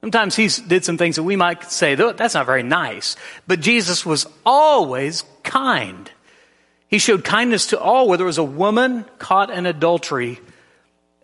Sometimes 0.00 0.34
he 0.34 0.48
did 0.66 0.84
some 0.84 0.98
things 0.98 1.14
that 1.14 1.22
we 1.22 1.36
might 1.36 1.70
say, 1.70 1.94
that's 1.94 2.34
not 2.34 2.44
very 2.44 2.64
nice. 2.64 3.14
But 3.46 3.60
Jesus 3.60 4.04
was 4.04 4.26
always 4.44 5.22
kind. 5.44 6.10
He 6.88 6.98
showed 6.98 7.22
kindness 7.22 7.68
to 7.68 7.78
all, 7.78 8.08
whether 8.08 8.24
it 8.24 8.26
was 8.26 8.38
a 8.38 8.42
woman 8.42 9.04
caught 9.20 9.50
in 9.50 9.64
adultery, 9.64 10.40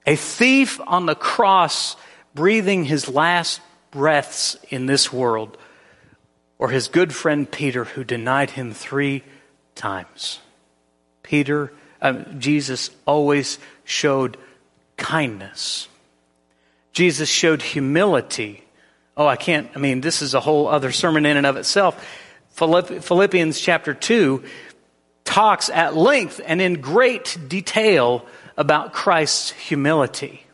a 0.07 0.17
thief 0.17 0.81
on 0.87 1.07
the 1.07 1.15
cross 1.15 1.97
breathing 2.35 2.85
his 2.85 3.09
last 3.09 3.61
breaths 3.91 4.57
in 4.71 4.87
this 4.87 5.13
world, 5.13 5.59
or 6.59 6.71
his 6.71 6.89
good 6.89 7.15
friend 7.15 7.51
Peter 7.51 7.85
who 7.85 8.05
denied 8.05 8.51
him 8.51 8.73
three 8.73 9.23
times. 9.75 10.41
Peter, 11.23 11.73
um, 12.01 12.41
Jesus 12.41 12.91
always 13.07 13.59
showed 13.85 14.37
kindness. 14.97 15.89
Jesus 16.93 17.29
showed 17.29 17.63
humility. 17.63 18.65
Oh, 19.17 19.27
I 19.27 19.37
can't, 19.37 19.71
I 19.75 19.79
mean, 19.79 20.01
this 20.01 20.23
is 20.23 20.35
a 20.35 20.41
whole 20.41 20.69
other 20.69 20.93
sermon 20.93 21.27
in 21.27 21.37
and 21.37 21.47
of 21.47 21.57
itself. 21.57 22.07
Philippians 22.51 23.59
chapter 23.61 23.95
2 23.95 24.45
talks 25.25 25.71
at 25.71 25.97
length 25.97 26.41
and 26.45 26.61
in 26.61 26.81
great 26.81 27.39
detail 27.49 28.27
about 28.57 28.93
Christ's 28.93 29.51
humility. 29.51 30.45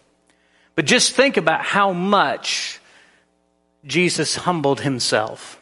But 0.75 0.85
just 0.85 1.13
think 1.13 1.37
about 1.37 1.63
how 1.63 1.93
much 1.93 2.81
Jesus 3.85 4.37
humbled 4.37 4.81
himself. 4.81 5.61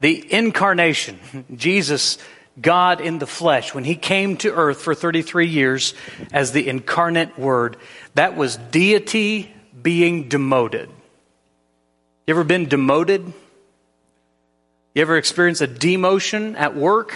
The 0.00 0.32
incarnation, 0.32 1.18
Jesus, 1.54 2.18
God 2.60 3.00
in 3.00 3.18
the 3.18 3.26
flesh, 3.26 3.72
when 3.72 3.84
he 3.84 3.94
came 3.94 4.36
to 4.38 4.52
earth 4.52 4.82
for 4.82 4.94
33 4.94 5.46
years 5.46 5.94
as 6.32 6.52
the 6.52 6.68
incarnate 6.68 7.38
word, 7.38 7.76
that 8.14 8.36
was 8.36 8.56
deity 8.56 9.54
being 9.80 10.28
demoted. 10.28 10.88
You 12.26 12.34
ever 12.34 12.44
been 12.44 12.68
demoted? 12.68 13.32
You 14.94 15.02
ever 15.02 15.16
experienced 15.16 15.62
a 15.62 15.68
demotion 15.68 16.56
at 16.56 16.76
work? 16.76 17.14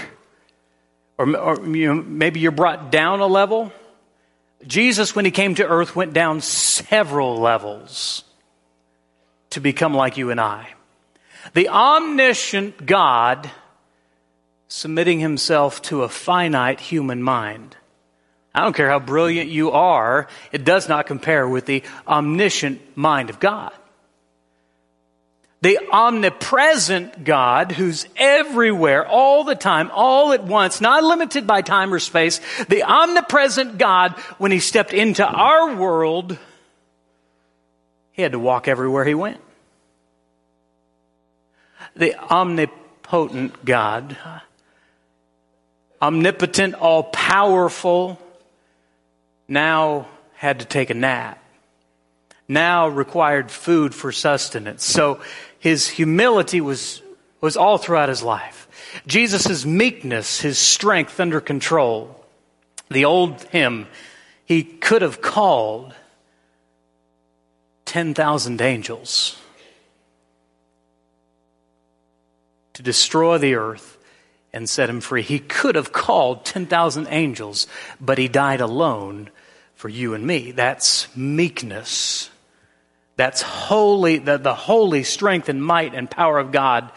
Or, 1.18 1.37
or 1.37 1.66
you 1.66 1.88
know, 1.88 2.02
maybe 2.02 2.40
you're 2.40 2.52
brought 2.52 2.90
down 2.90 3.20
a 3.20 3.26
level? 3.26 3.73
Jesus, 4.64 5.14
when 5.14 5.25
he 5.25 5.30
came 5.30 5.54
to 5.56 5.66
earth, 5.66 5.96
went 5.96 6.12
down 6.12 6.40
several 6.40 7.38
levels 7.38 8.25
to 9.50 9.60
become 9.60 9.94
like 9.94 10.16
you 10.16 10.30
and 10.30 10.40
I. 10.40 10.68
The 11.54 11.68
omniscient 11.68 12.84
God 12.84 13.50
submitting 14.68 15.20
himself 15.20 15.80
to 15.82 16.02
a 16.02 16.08
finite 16.08 16.80
human 16.80 17.22
mind. 17.22 17.76
I 18.54 18.62
don't 18.62 18.75
care 18.75 18.88
how 18.88 18.98
brilliant 18.98 19.50
you 19.50 19.70
are, 19.70 20.28
it 20.50 20.64
does 20.64 20.88
not 20.88 21.06
compare 21.06 21.46
with 21.46 21.66
the 21.66 21.82
omniscient 22.08 22.96
mind 22.96 23.30
of 23.30 23.38
God. 23.38 23.72
The 25.66 25.80
omnipresent 25.90 27.25
God 27.25 27.73
who's 27.73 28.06
everywhere, 28.14 29.04
all 29.04 29.42
the 29.42 29.56
time, 29.56 29.90
all 29.92 30.32
at 30.32 30.44
once, 30.44 30.80
not 30.80 31.02
limited 31.02 31.44
by 31.44 31.62
time 31.62 31.92
or 31.92 31.99
space. 31.99 32.40
The 32.68 32.85
omnipresent 32.85 33.76
God, 33.76 34.12
when 34.38 34.52
he 34.52 34.61
stepped 34.61 34.92
into 34.92 35.26
our 35.26 35.75
world, 35.75 36.38
he 38.12 38.23
had 38.23 38.30
to 38.30 38.38
walk 38.38 38.68
everywhere 38.68 39.04
he 39.04 39.14
went. 39.14 39.40
The 41.96 42.16
omnipotent 42.16 43.64
God, 43.64 44.16
omnipotent, 46.00 46.75
all 46.75 47.02
powerful, 47.02 48.20
now 49.49 50.06
had 50.35 50.61
to 50.61 50.64
take 50.64 50.90
a 50.90 50.94
nap. 50.94 51.42
Now 52.49 52.87
required 52.87 53.50
food 53.50 53.92
for 53.92 54.12
sustenance. 54.12 54.85
So 54.85 55.20
his 55.58 55.88
humility 55.88 56.60
was, 56.60 57.02
was 57.40 57.56
all 57.56 57.78
throughout 57.78 58.08
his 58.08 58.22
life. 58.22 58.68
Jesus' 59.06 59.64
meekness, 59.64 60.40
his 60.40 60.58
strength 60.58 61.18
under 61.20 61.40
control. 61.40 62.25
The 62.90 63.04
old 63.04 63.42
hymn, 63.45 63.88
he 64.45 64.62
could 64.62 65.02
have 65.02 65.21
called 65.21 65.95
10,000 67.86 68.60
angels 68.60 69.38
to 72.75 72.82
destroy 72.82 73.38
the 73.38 73.54
earth 73.54 73.97
and 74.52 74.69
set 74.69 74.90
him 74.90 75.00
free. 75.00 75.23
He 75.23 75.38
could 75.38 75.75
have 75.75 75.92
called 75.92 76.45
10,000 76.45 77.06
angels, 77.10 77.66
but 78.00 78.19
he 78.19 78.28
died 78.28 78.60
alone 78.60 79.30
for 79.75 79.88
you 79.88 80.14
and 80.14 80.26
me. 80.26 80.50
That's 80.52 81.14
meekness. 81.16 82.30
That's 83.16 83.40
holy, 83.40 84.18
the, 84.18 84.36
the 84.36 84.54
holy 84.54 85.02
strength 85.02 85.48
and 85.48 85.64
might 85.64 85.94
and 85.94 86.10
power 86.10 86.38
of 86.38 86.52
God 86.52 86.92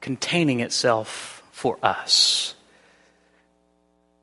containing 0.00 0.60
itself 0.60 1.42
for 1.50 1.78
us. 1.82 2.54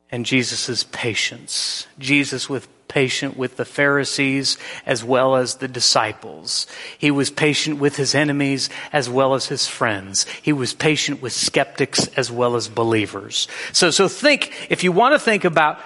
And 0.09 0.25
Jesus' 0.25 0.83
patience. 0.91 1.87
Jesus 1.99 2.49
with 2.49 2.67
patient 2.87 3.37
with 3.37 3.55
the 3.55 3.63
Pharisees 3.63 4.57
as 4.85 5.01
well 5.01 5.37
as 5.37 5.55
the 5.55 5.67
disciples. 5.67 6.67
He 6.97 7.09
was 7.09 7.29
patient 7.29 7.79
with 7.79 7.95
his 7.95 8.13
enemies 8.13 8.69
as 8.91 9.09
well 9.09 9.33
as 9.33 9.45
his 9.45 9.65
friends. 9.65 10.25
He 10.41 10.51
was 10.51 10.73
patient 10.73 11.21
with 11.21 11.31
skeptics 11.31 12.07
as 12.17 12.29
well 12.29 12.57
as 12.57 12.67
believers. 12.67 13.47
So, 13.71 13.91
so 13.91 14.09
think, 14.09 14.67
if 14.69 14.83
you 14.83 14.91
want 14.91 15.15
to 15.15 15.19
think 15.19 15.45
about 15.45 15.79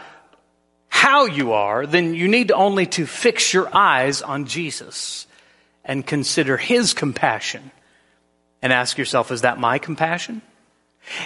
how 0.88 1.26
you 1.26 1.54
are, 1.54 1.86
then 1.86 2.16
you 2.16 2.28
need 2.28 2.52
only 2.52 2.88
to 2.88 3.06
fix 3.06 3.54
your 3.54 3.70
eyes 3.76 4.24
on 4.24 4.46
Jesus 4.46 5.28
and 5.86 6.06
consider 6.06 6.58
his 6.58 6.94
compassion 6.94 7.72
and 8.62 8.74
ask 8.74 8.98
yourself, 8.98 9.32
is 9.32 9.42
that 9.42 9.60
my 9.60 9.78
compassion? 9.78 10.42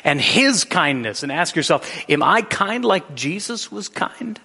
And 0.04 0.20
his 0.20 0.66
kindness 0.66 1.24
and 1.24 1.32
ask 1.32 1.56
yourself, 1.56 1.90
am 2.10 2.22
I 2.22 2.42
kind 2.42 2.84
like 2.84 3.16
Jesus 3.16 3.72
was 3.72 3.88
kind? 3.88 4.40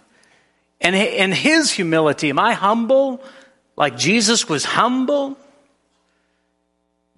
And, 0.81 0.95
and 0.95 1.35
his 1.35 1.73
humility, 1.73 2.31
am 2.31 2.39
I 2.39 2.53
humble 2.53 3.21
like 3.77 3.99
Jesus 3.99 4.49
was 4.49 4.65
humble? 4.65 5.37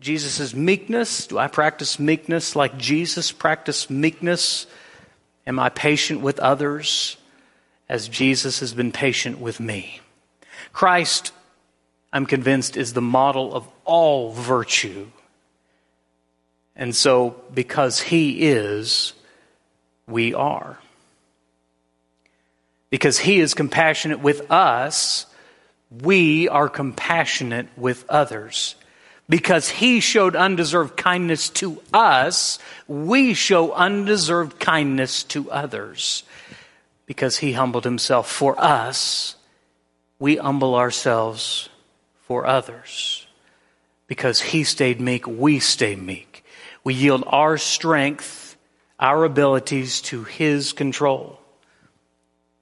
Jesus' 0.01 0.55
meekness, 0.55 1.27
do 1.27 1.39
I 1.39 1.49
practice 1.49 1.99
meekness 1.99 2.57
like 2.57 2.79
Jesus 2.79 3.33
practiced 3.33 3.91
meekness? 3.91 4.67
Am 5.47 5.59
I 5.59 5.69
patient 5.69 6.23
with 6.23 6.39
others 6.39 7.17
as 7.89 8.09
Jesus 8.09 8.61
has 8.61 8.73
been 8.73 8.93
patient 8.93 9.41
with 9.41 9.61
me? 9.61 10.01
Christ 10.73 11.33
I'm 12.17 12.25
convinced, 12.25 12.79
is 12.79 12.95
the 12.95 13.03
model 13.03 13.55
of 13.55 13.69
all 13.85 14.33
virtue. 14.33 15.09
And 16.75 16.97
so, 16.97 17.37
because 17.53 18.01
He 18.01 18.49
is, 18.49 19.13
we 20.09 20.33
are. 20.33 20.79
Because 22.89 23.19
He 23.19 23.39
is 23.39 23.53
compassionate 23.53 24.21
with 24.21 24.51
us, 24.51 25.27
we 25.91 26.49
are 26.49 26.71
compassionate 26.71 27.69
with 27.77 28.09
others. 28.09 28.77
Because 29.29 29.69
He 29.69 30.01
showed 30.01 30.35
undeserved 30.35 30.97
kindness 30.97 31.51
to 31.51 31.83
us, 31.93 32.59
we 32.89 33.35
show 33.35 33.73
undeserved 33.73 34.59
kindness 34.59 35.23
to 35.25 35.51
others. 35.51 36.23
Because 37.05 37.37
He 37.37 37.53
humbled 37.53 37.85
Himself 37.85 38.31
for 38.31 38.59
us, 38.59 39.37
we 40.19 40.37
humble 40.37 40.77
ourselves 40.77 41.69
for 42.27 42.47
others. 42.47 43.27
Because 44.07 44.41
he 44.41 44.65
stayed 44.65 45.01
meek, 45.01 45.27
we 45.27 45.59
stay 45.59 45.97
meek. 45.97 46.45
We 46.85 46.95
yield 46.95 47.25
our 47.27 47.59
strength, 47.59 48.57
our 49.01 49.25
abilities 49.25 50.01
to 50.03 50.25
his 50.25 50.73
control. 50.73 51.41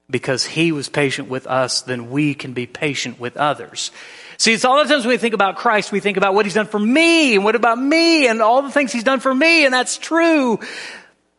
Because 0.09 0.45
he 0.45 0.71
was 0.71 0.89
patient 0.89 1.29
with 1.29 1.47
us, 1.47 1.81
then 1.81 2.09
we 2.09 2.33
can 2.33 2.53
be 2.53 2.65
patient 2.65 3.19
with 3.19 3.37
others. 3.37 3.91
See, 4.37 4.53
it's 4.53 4.65
all 4.65 4.83
the 4.83 4.89
times 4.89 5.05
when 5.05 5.13
we 5.13 5.17
think 5.17 5.33
about 5.33 5.57
Christ, 5.57 5.91
we 5.91 5.99
think 5.99 6.17
about 6.17 6.33
what 6.33 6.45
he's 6.45 6.53
done 6.53 6.67
for 6.67 6.79
me 6.79 7.35
and 7.35 7.43
what 7.43 7.55
about 7.55 7.79
me 7.79 8.27
and 8.27 8.41
all 8.41 8.61
the 8.61 8.71
things 8.71 8.91
he's 8.91 9.03
done 9.03 9.19
for 9.19 9.33
me, 9.33 9.65
and 9.65 9.73
that's 9.73 9.97
true. 9.97 10.59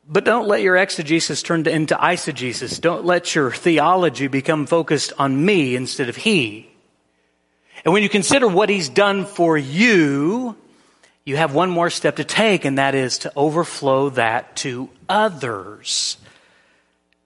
But 0.08 0.24
don't 0.24 0.46
let 0.46 0.62
your 0.62 0.76
exegesis 0.76 1.42
turn 1.42 1.66
into 1.66 1.96
eisegesis. 1.96 2.80
Don't 2.80 3.04
let 3.04 3.34
your 3.34 3.50
theology 3.50 4.28
become 4.28 4.66
focused 4.66 5.12
on 5.18 5.44
me 5.44 5.74
instead 5.74 6.08
of 6.08 6.16
he. 6.16 6.70
And 7.86 7.92
when 7.92 8.02
you 8.02 8.08
consider 8.08 8.48
what 8.48 8.68
he's 8.68 8.88
done 8.88 9.26
for 9.26 9.56
you, 9.56 10.56
you 11.24 11.36
have 11.36 11.54
one 11.54 11.70
more 11.70 11.88
step 11.88 12.16
to 12.16 12.24
take, 12.24 12.64
and 12.64 12.78
that 12.78 12.96
is 12.96 13.18
to 13.18 13.32
overflow 13.36 14.10
that 14.10 14.56
to 14.56 14.90
others. 15.08 16.16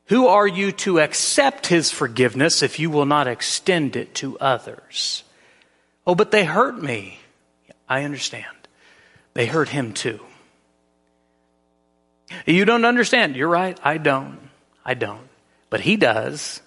Who 0.09 0.27
are 0.27 0.46
you 0.46 0.73
to 0.73 1.01
accept 1.01 1.68
his 1.68 1.90
forgiveness 1.90 2.62
if 2.62 2.79
you 2.79 2.90
will 2.90 3.07
not 3.07 3.27
extend 3.27 3.96
it 3.96 4.14
to 4.16 4.38
others? 4.38 5.25
Oh, 6.07 6.14
but 6.14 6.31
they 6.31 6.44
hurt 6.44 6.83
me. 6.83 7.20
I 7.88 8.05
understand. 8.05 8.44
They 9.33 9.46
hurt 9.46 9.70
him 9.70 9.94
too. 9.94 10.20
You 12.44 12.66
don't 12.66 12.85
understand. 12.85 13.35
You're 13.35 13.49
right. 13.49 13.81
I 13.83 13.96
don't. 13.96 14.38
I 14.85 14.92
don't. 14.92 15.27
But 15.70 15.81
he 15.81 15.96
does. 15.96 16.61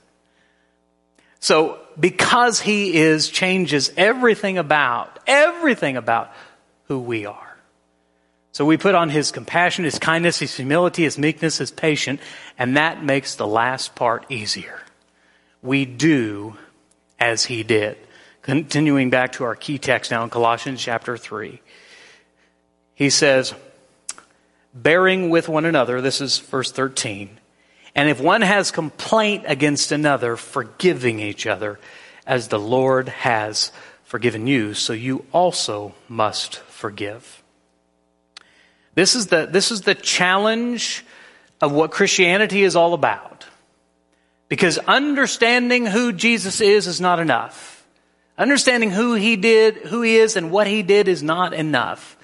So 1.44 1.78
because 2.00 2.62
he 2.62 2.96
is 2.96 3.28
changes 3.28 3.92
everything 3.98 4.58
about 4.58 5.20
everything 5.28 5.98
about 5.98 6.32
who 6.86 7.00
we 7.00 7.26
are. 7.26 7.58
So 8.54 8.64
we 8.64 8.78
put 8.78 8.96
on 8.96 9.10
his 9.10 9.34
compassion, 9.34 9.84
his 9.84 10.00
kindness, 10.00 10.40
his 10.40 10.56
humility, 10.56 11.04
his 11.04 11.18
meekness, 11.18 11.58
his 11.58 11.70
patience, 11.70 12.22
and 12.58 12.78
that 12.78 13.04
makes 13.04 13.36
the 13.36 13.46
last 13.46 13.94
part 13.94 14.26
easier. 14.32 14.80
We 15.62 15.84
do 15.84 16.56
as 17.20 17.44
he 17.44 17.64
did. 17.64 17.98
Continuing 18.42 19.10
back 19.10 19.34
to 19.34 19.44
our 19.44 19.56
key 19.56 19.78
text 19.78 20.12
now 20.12 20.24
in 20.24 20.30
Colossians 20.30 20.82
chapter 20.82 21.18
3. 21.18 21.60
He 22.96 23.10
says, 23.10 23.54
bearing 24.74 25.30
with 25.30 25.50
one 25.50 25.66
another, 25.66 26.00
this 26.00 26.22
is 26.22 26.40
verse 26.40 26.72
13. 26.72 27.38
And 27.96 28.10
if 28.10 28.20
one 28.20 28.42
has 28.42 28.72
complaint 28.72 29.44
against 29.48 29.92
another, 29.92 30.36
forgiving 30.36 31.20
each 31.20 31.46
other, 31.46 31.80
as 32.26 32.48
the 32.48 32.60
Lord 32.60 33.10
has 33.10 33.72
forgiven 34.04 34.48
you, 34.48 34.74
so 34.74 34.94
you 34.94 35.26
also 35.32 35.94
must 36.08 36.58
forgive. 36.58 37.44
This 38.96 39.16
is 39.16 39.28
the, 39.28 39.46
this 39.46 39.72
is 39.72 39.82
the 39.82 39.96
challenge 39.96 41.06
of 41.62 41.72
what 41.72 41.92
Christianity 41.92 42.64
is 42.64 42.76
all 42.76 42.94
about. 42.94 43.46
Because 44.50 44.78
understanding 44.80 45.86
who 45.86 46.14
Jesus 46.14 46.62
is 46.62 46.88
is 46.88 47.02
not 47.02 47.20
enough. 47.20 47.86
Understanding 48.38 48.92
who 48.92 49.14
he 49.14 49.36
did, 49.36 49.78
who 49.78 50.02
he 50.02 50.18
is 50.18 50.36
and 50.36 50.52
what 50.52 50.68
he 50.68 50.84
did 50.84 51.08
is 51.08 51.24
not 51.24 51.54
enough 51.54 52.18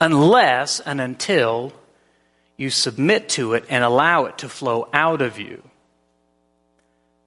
unless 0.00 0.80
and 0.80 1.00
until 1.00 1.72
you 2.56 2.70
submit 2.70 3.28
to 3.30 3.54
it 3.54 3.64
and 3.68 3.84
allow 3.84 4.24
it 4.26 4.38
to 4.38 4.48
flow 4.48 4.88
out 4.92 5.22
of 5.22 5.38
you. 5.38 5.62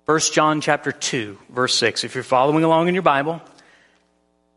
1 0.05 0.19
John 0.33 0.59
chapter 0.61 0.91
2 0.91 1.37
verse 1.49 1.75
6 1.75 2.03
if 2.03 2.15
you're 2.15 2.23
following 2.23 2.63
along 2.63 2.87
in 2.87 2.95
your 2.95 3.03
Bible 3.03 3.41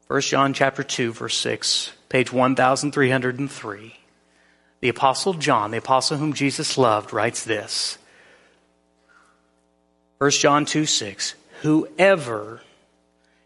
1 0.07 0.21
John 0.23 0.55
chapter 0.55 0.83
2 0.83 1.13
verse 1.13 1.37
6 1.37 1.93
page 2.09 2.33
1303 2.33 3.99
the 4.83 4.89
Apostle 4.89 5.35
John, 5.35 5.71
the 5.71 5.79
apostle 5.79 6.19
whom 6.19 6.33
Jesus 6.33 6.77
loved, 6.77 7.13
writes 7.13 7.45
this 7.45 7.99
1 10.19 10.31
John 10.33 10.67
2 10.67 10.85
6. 10.85 11.35
Whoever 11.63 12.61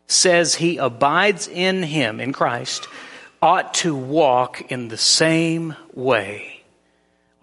says 0.07 0.55
he 0.55 0.79
abides 0.79 1.47
in 1.47 1.83
him, 1.83 2.21
in 2.21 2.33
Christ, 2.33 2.89
ought 3.43 3.75
to 3.75 3.95
walk 3.95 4.73
in 4.73 4.89
the 4.89 4.97
same 4.97 5.77
way, 5.93 6.56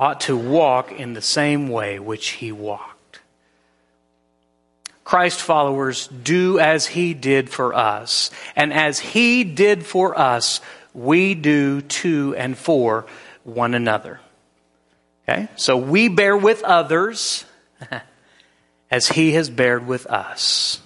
ought 0.04 0.20
to 0.20 0.36
walk 0.36 0.92
in 0.92 1.14
the 1.14 1.22
same 1.22 1.70
way 1.70 1.98
which 1.98 2.32
he 2.32 2.52
walked. 2.52 3.22
Christ 5.06 5.40
followers 5.40 6.08
do 6.08 6.60
as 6.60 6.86
he 6.86 7.14
did 7.14 7.50
for 7.50 7.74
us, 7.74 8.30
and 8.54 8.74
as 8.74 9.00
he 9.00 9.46
did 9.46 9.86
for 9.86 10.20
us, 10.20 10.60
we 10.94 11.36
do 11.36 11.80
to 11.80 12.36
and 12.36 12.58
for 12.58 13.06
one 13.46 13.74
another. 13.74 14.20
Okay? 15.24 15.48
So 15.56 15.78
we 15.78 16.10
bear 16.10 16.36
with 16.36 16.64
others 16.64 17.46
as 18.92 19.08
he 19.08 19.32
has 19.36 19.50
bared 19.50 19.88
with 19.88 20.06
us. 20.08 20.82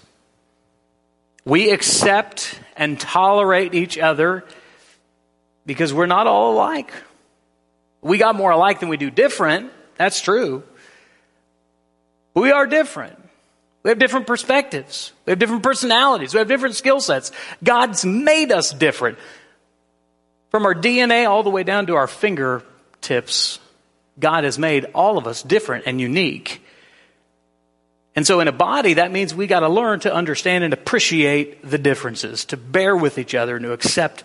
We 1.43 1.71
accept 1.71 2.59
and 2.75 2.99
tolerate 2.99 3.73
each 3.73 3.97
other 3.97 4.43
because 5.65 5.91
we're 5.91 6.05
not 6.05 6.27
all 6.27 6.53
alike. 6.53 6.93
We 8.07 8.17
got 8.17 8.35
more 8.35 8.51
alike 8.51 8.79
than 8.79 8.89
we 8.89 8.97
do 8.97 9.09
different. 9.09 9.71
That's 9.97 10.21
true. 10.21 10.63
We 12.33 12.51
are 12.51 12.65
different. 12.65 13.17
We 13.83 13.89
have 13.89 13.99
different 13.99 14.27
perspectives. 14.27 15.11
We 15.25 15.31
have 15.31 15.39
different 15.39 15.63
personalities. 15.63 16.33
We 16.33 16.39
have 16.39 16.47
different 16.47 16.75
skill 16.75 16.99
sets. 16.99 17.31
God's 17.63 18.05
made 18.05 18.51
us 18.51 18.71
different. 18.71 19.17
From 20.51 20.65
our 20.65 20.73
DNA 20.73 21.29
all 21.29 21.43
the 21.43 21.49
way 21.49 21.63
down 21.63 21.87
to 21.87 21.95
our 21.95 22.07
fingertips, 22.07 23.59
God 24.19 24.45
has 24.45 24.57
made 24.57 24.85
all 24.95 25.17
of 25.17 25.27
us 25.27 25.43
different 25.43 25.85
and 25.85 25.99
unique. 25.99 26.61
And 28.15 28.25
so 28.25 28.39
in 28.39 28.47
a 28.47 28.53
body, 28.53 28.95
that 28.95 29.11
means 29.11 29.35
we 29.35 29.47
got 29.47 29.59
to 29.59 29.69
learn 29.69 29.99
to 30.01 30.13
understand 30.13 30.63
and 30.63 30.73
appreciate 30.73 31.63
the 31.63 31.77
differences, 31.77 32.45
to 32.45 32.57
bear 32.57 32.95
with 32.95 33.19
each 33.19 33.35
other 33.35 33.57
and 33.57 33.65
to 33.65 33.73
accept 33.73 34.23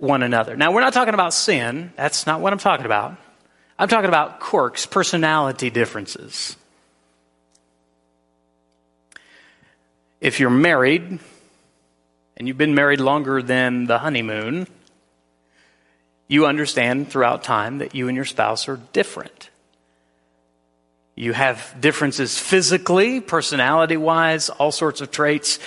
one 0.00 0.22
another. 0.22 0.56
Now, 0.56 0.72
we're 0.72 0.80
not 0.80 0.92
talking 0.92 1.14
about 1.14 1.32
sin. 1.32 1.92
That's 1.96 2.26
not 2.26 2.40
what 2.40 2.52
I'm 2.52 2.58
talking 2.58 2.86
about. 2.86 3.16
I'm 3.78 3.88
talking 3.88 4.08
about 4.08 4.40
quirks, 4.40 4.86
personality 4.86 5.70
differences. 5.70 6.56
If 10.20 10.40
you're 10.40 10.50
married, 10.50 11.18
and 12.36 12.48
you've 12.48 12.58
been 12.58 12.74
married 12.74 13.00
longer 13.00 13.42
than 13.42 13.86
the 13.86 13.98
honeymoon, 13.98 14.66
you 16.28 16.46
understand 16.46 17.10
throughout 17.10 17.42
time 17.42 17.78
that 17.78 17.94
you 17.94 18.08
and 18.08 18.16
your 18.16 18.24
spouse 18.24 18.68
are 18.68 18.80
different. 18.92 19.50
You 21.14 21.32
have 21.34 21.74
differences 21.80 22.38
physically, 22.38 23.20
personality 23.20 23.98
wise, 23.98 24.48
all 24.48 24.72
sorts 24.72 25.02
of 25.02 25.10
traits 25.10 25.58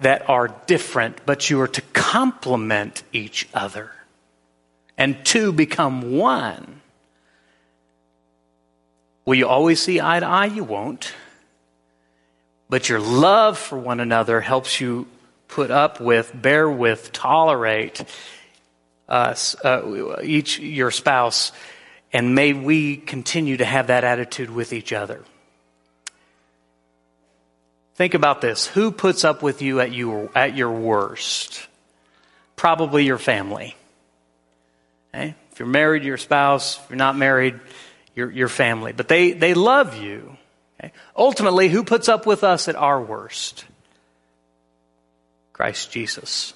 that 0.00 0.28
are 0.28 0.48
different, 0.66 1.24
but 1.26 1.50
you 1.50 1.60
are 1.60 1.68
to 1.68 1.80
complement 1.92 3.02
each 3.12 3.48
other 3.52 3.90
and 4.98 5.24
two 5.24 5.52
become 5.52 6.16
one. 6.16 6.80
Will 9.24 9.36
you 9.36 9.46
always 9.46 9.80
see 9.80 10.00
eye 10.00 10.20
to 10.20 10.26
eye? 10.26 10.46
You 10.46 10.64
won't. 10.64 11.12
But 12.68 12.88
your 12.88 13.00
love 13.00 13.56
for 13.56 13.78
one 13.78 14.00
another 14.00 14.40
helps 14.40 14.80
you 14.80 15.06
put 15.46 15.70
up 15.70 16.00
with, 16.00 16.30
bear 16.34 16.68
with, 16.68 17.12
tolerate, 17.12 18.04
us, 19.08 19.54
uh, 19.64 20.18
each 20.22 20.58
your 20.58 20.90
spouse, 20.90 21.52
and 22.12 22.34
may 22.34 22.52
we 22.52 22.96
continue 22.96 23.56
to 23.56 23.64
have 23.64 23.86
that 23.86 24.04
attitude 24.04 24.50
with 24.50 24.72
each 24.72 24.92
other. 24.92 25.22
Think 27.98 28.14
about 28.14 28.40
this. 28.40 28.64
Who 28.64 28.92
puts 28.92 29.24
up 29.24 29.42
with 29.42 29.60
you 29.60 29.80
at, 29.80 29.90
you, 29.90 30.30
at 30.32 30.56
your 30.56 30.70
worst? 30.70 31.66
Probably 32.54 33.04
your 33.04 33.18
family. 33.18 33.74
Okay? 35.12 35.34
If 35.50 35.58
you're 35.58 35.66
married, 35.66 36.04
your 36.04 36.16
spouse. 36.16 36.78
If 36.78 36.90
you're 36.90 36.96
not 36.96 37.16
married, 37.16 37.58
your, 38.14 38.30
your 38.30 38.46
family. 38.46 38.92
But 38.92 39.08
they, 39.08 39.32
they 39.32 39.52
love 39.52 40.00
you. 40.00 40.36
Okay? 40.78 40.92
Ultimately, 41.16 41.68
who 41.68 41.82
puts 41.82 42.08
up 42.08 42.24
with 42.24 42.44
us 42.44 42.68
at 42.68 42.76
our 42.76 43.02
worst? 43.02 43.64
Christ 45.52 45.90
Jesus. 45.90 46.54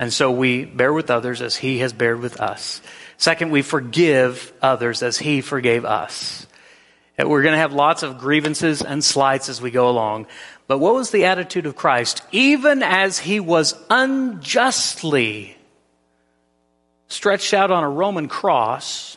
And 0.00 0.12
so 0.12 0.32
we 0.32 0.64
bear 0.64 0.92
with 0.92 1.12
others 1.12 1.40
as 1.40 1.54
he 1.54 1.78
has 1.78 1.92
bared 1.92 2.18
with 2.18 2.40
us. 2.40 2.82
Second, 3.18 3.52
we 3.52 3.62
forgive 3.62 4.52
others 4.60 5.04
as 5.04 5.16
he 5.16 5.42
forgave 5.42 5.84
us. 5.84 6.48
We're 7.18 7.42
going 7.42 7.52
to 7.52 7.58
have 7.58 7.72
lots 7.72 8.02
of 8.02 8.18
grievances 8.18 8.82
and 8.82 9.02
slights 9.02 9.48
as 9.48 9.60
we 9.60 9.70
go 9.70 9.88
along. 9.88 10.26
But 10.66 10.78
what 10.78 10.94
was 10.94 11.10
the 11.10 11.26
attitude 11.26 11.66
of 11.66 11.76
Christ? 11.76 12.22
Even 12.32 12.82
as 12.82 13.18
he 13.20 13.38
was 13.40 13.74
unjustly 13.88 15.56
stretched 17.08 17.54
out 17.54 17.70
on 17.70 17.84
a 17.84 17.88
Roman 17.88 18.28
cross 18.28 19.16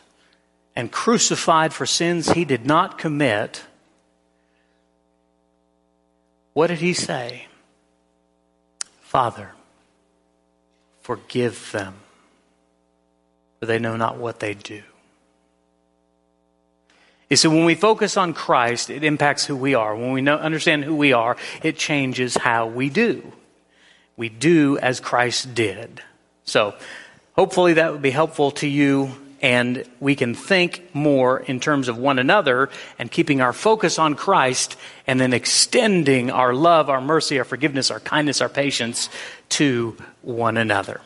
and 0.76 0.92
crucified 0.92 1.72
for 1.72 1.86
sins 1.86 2.30
he 2.30 2.44
did 2.44 2.64
not 2.64 2.98
commit, 2.98 3.64
what 6.52 6.68
did 6.68 6.78
he 6.78 6.92
say? 6.92 7.46
Father, 9.00 9.52
Forgive 11.08 11.72
them, 11.72 11.94
for 13.58 13.64
they 13.64 13.78
know 13.78 13.96
not 13.96 14.18
what 14.18 14.40
they 14.40 14.52
do. 14.52 14.82
You 17.30 17.36
see, 17.36 17.48
when 17.48 17.64
we 17.64 17.74
focus 17.74 18.16
on 18.16 18.32
Christ, 18.32 18.88
it 18.88 19.04
impacts 19.04 19.44
who 19.44 19.54
we 19.54 19.74
are. 19.74 19.94
When 19.94 20.12
we 20.12 20.22
know, 20.22 20.36
understand 20.36 20.84
who 20.84 20.96
we 20.96 21.12
are, 21.12 21.36
it 21.62 21.76
changes 21.76 22.36
how 22.36 22.66
we 22.66 22.88
do. 22.88 23.32
We 24.16 24.28
do 24.28 24.78
as 24.78 24.98
Christ 24.98 25.54
did. 25.54 26.02
So, 26.44 26.74
hopefully 27.34 27.74
that 27.74 27.92
would 27.92 28.02
be 28.02 28.10
helpful 28.10 28.50
to 28.52 28.66
you 28.66 29.12
and 29.40 29.84
we 30.00 30.16
can 30.16 30.34
think 30.34 30.94
more 30.94 31.38
in 31.38 31.60
terms 31.60 31.88
of 31.88 31.96
one 31.96 32.18
another 32.18 32.70
and 32.98 33.10
keeping 33.10 33.40
our 33.40 33.52
focus 33.52 33.98
on 33.98 34.14
Christ 34.14 34.76
and 35.06 35.20
then 35.20 35.32
extending 35.32 36.30
our 36.30 36.52
love, 36.52 36.90
our 36.90 37.00
mercy, 37.00 37.38
our 37.38 37.44
forgiveness, 37.44 37.90
our 37.90 38.00
kindness, 38.00 38.40
our 38.40 38.48
patience 38.48 39.08
to 39.50 39.96
one 40.22 40.56
another. 40.56 41.00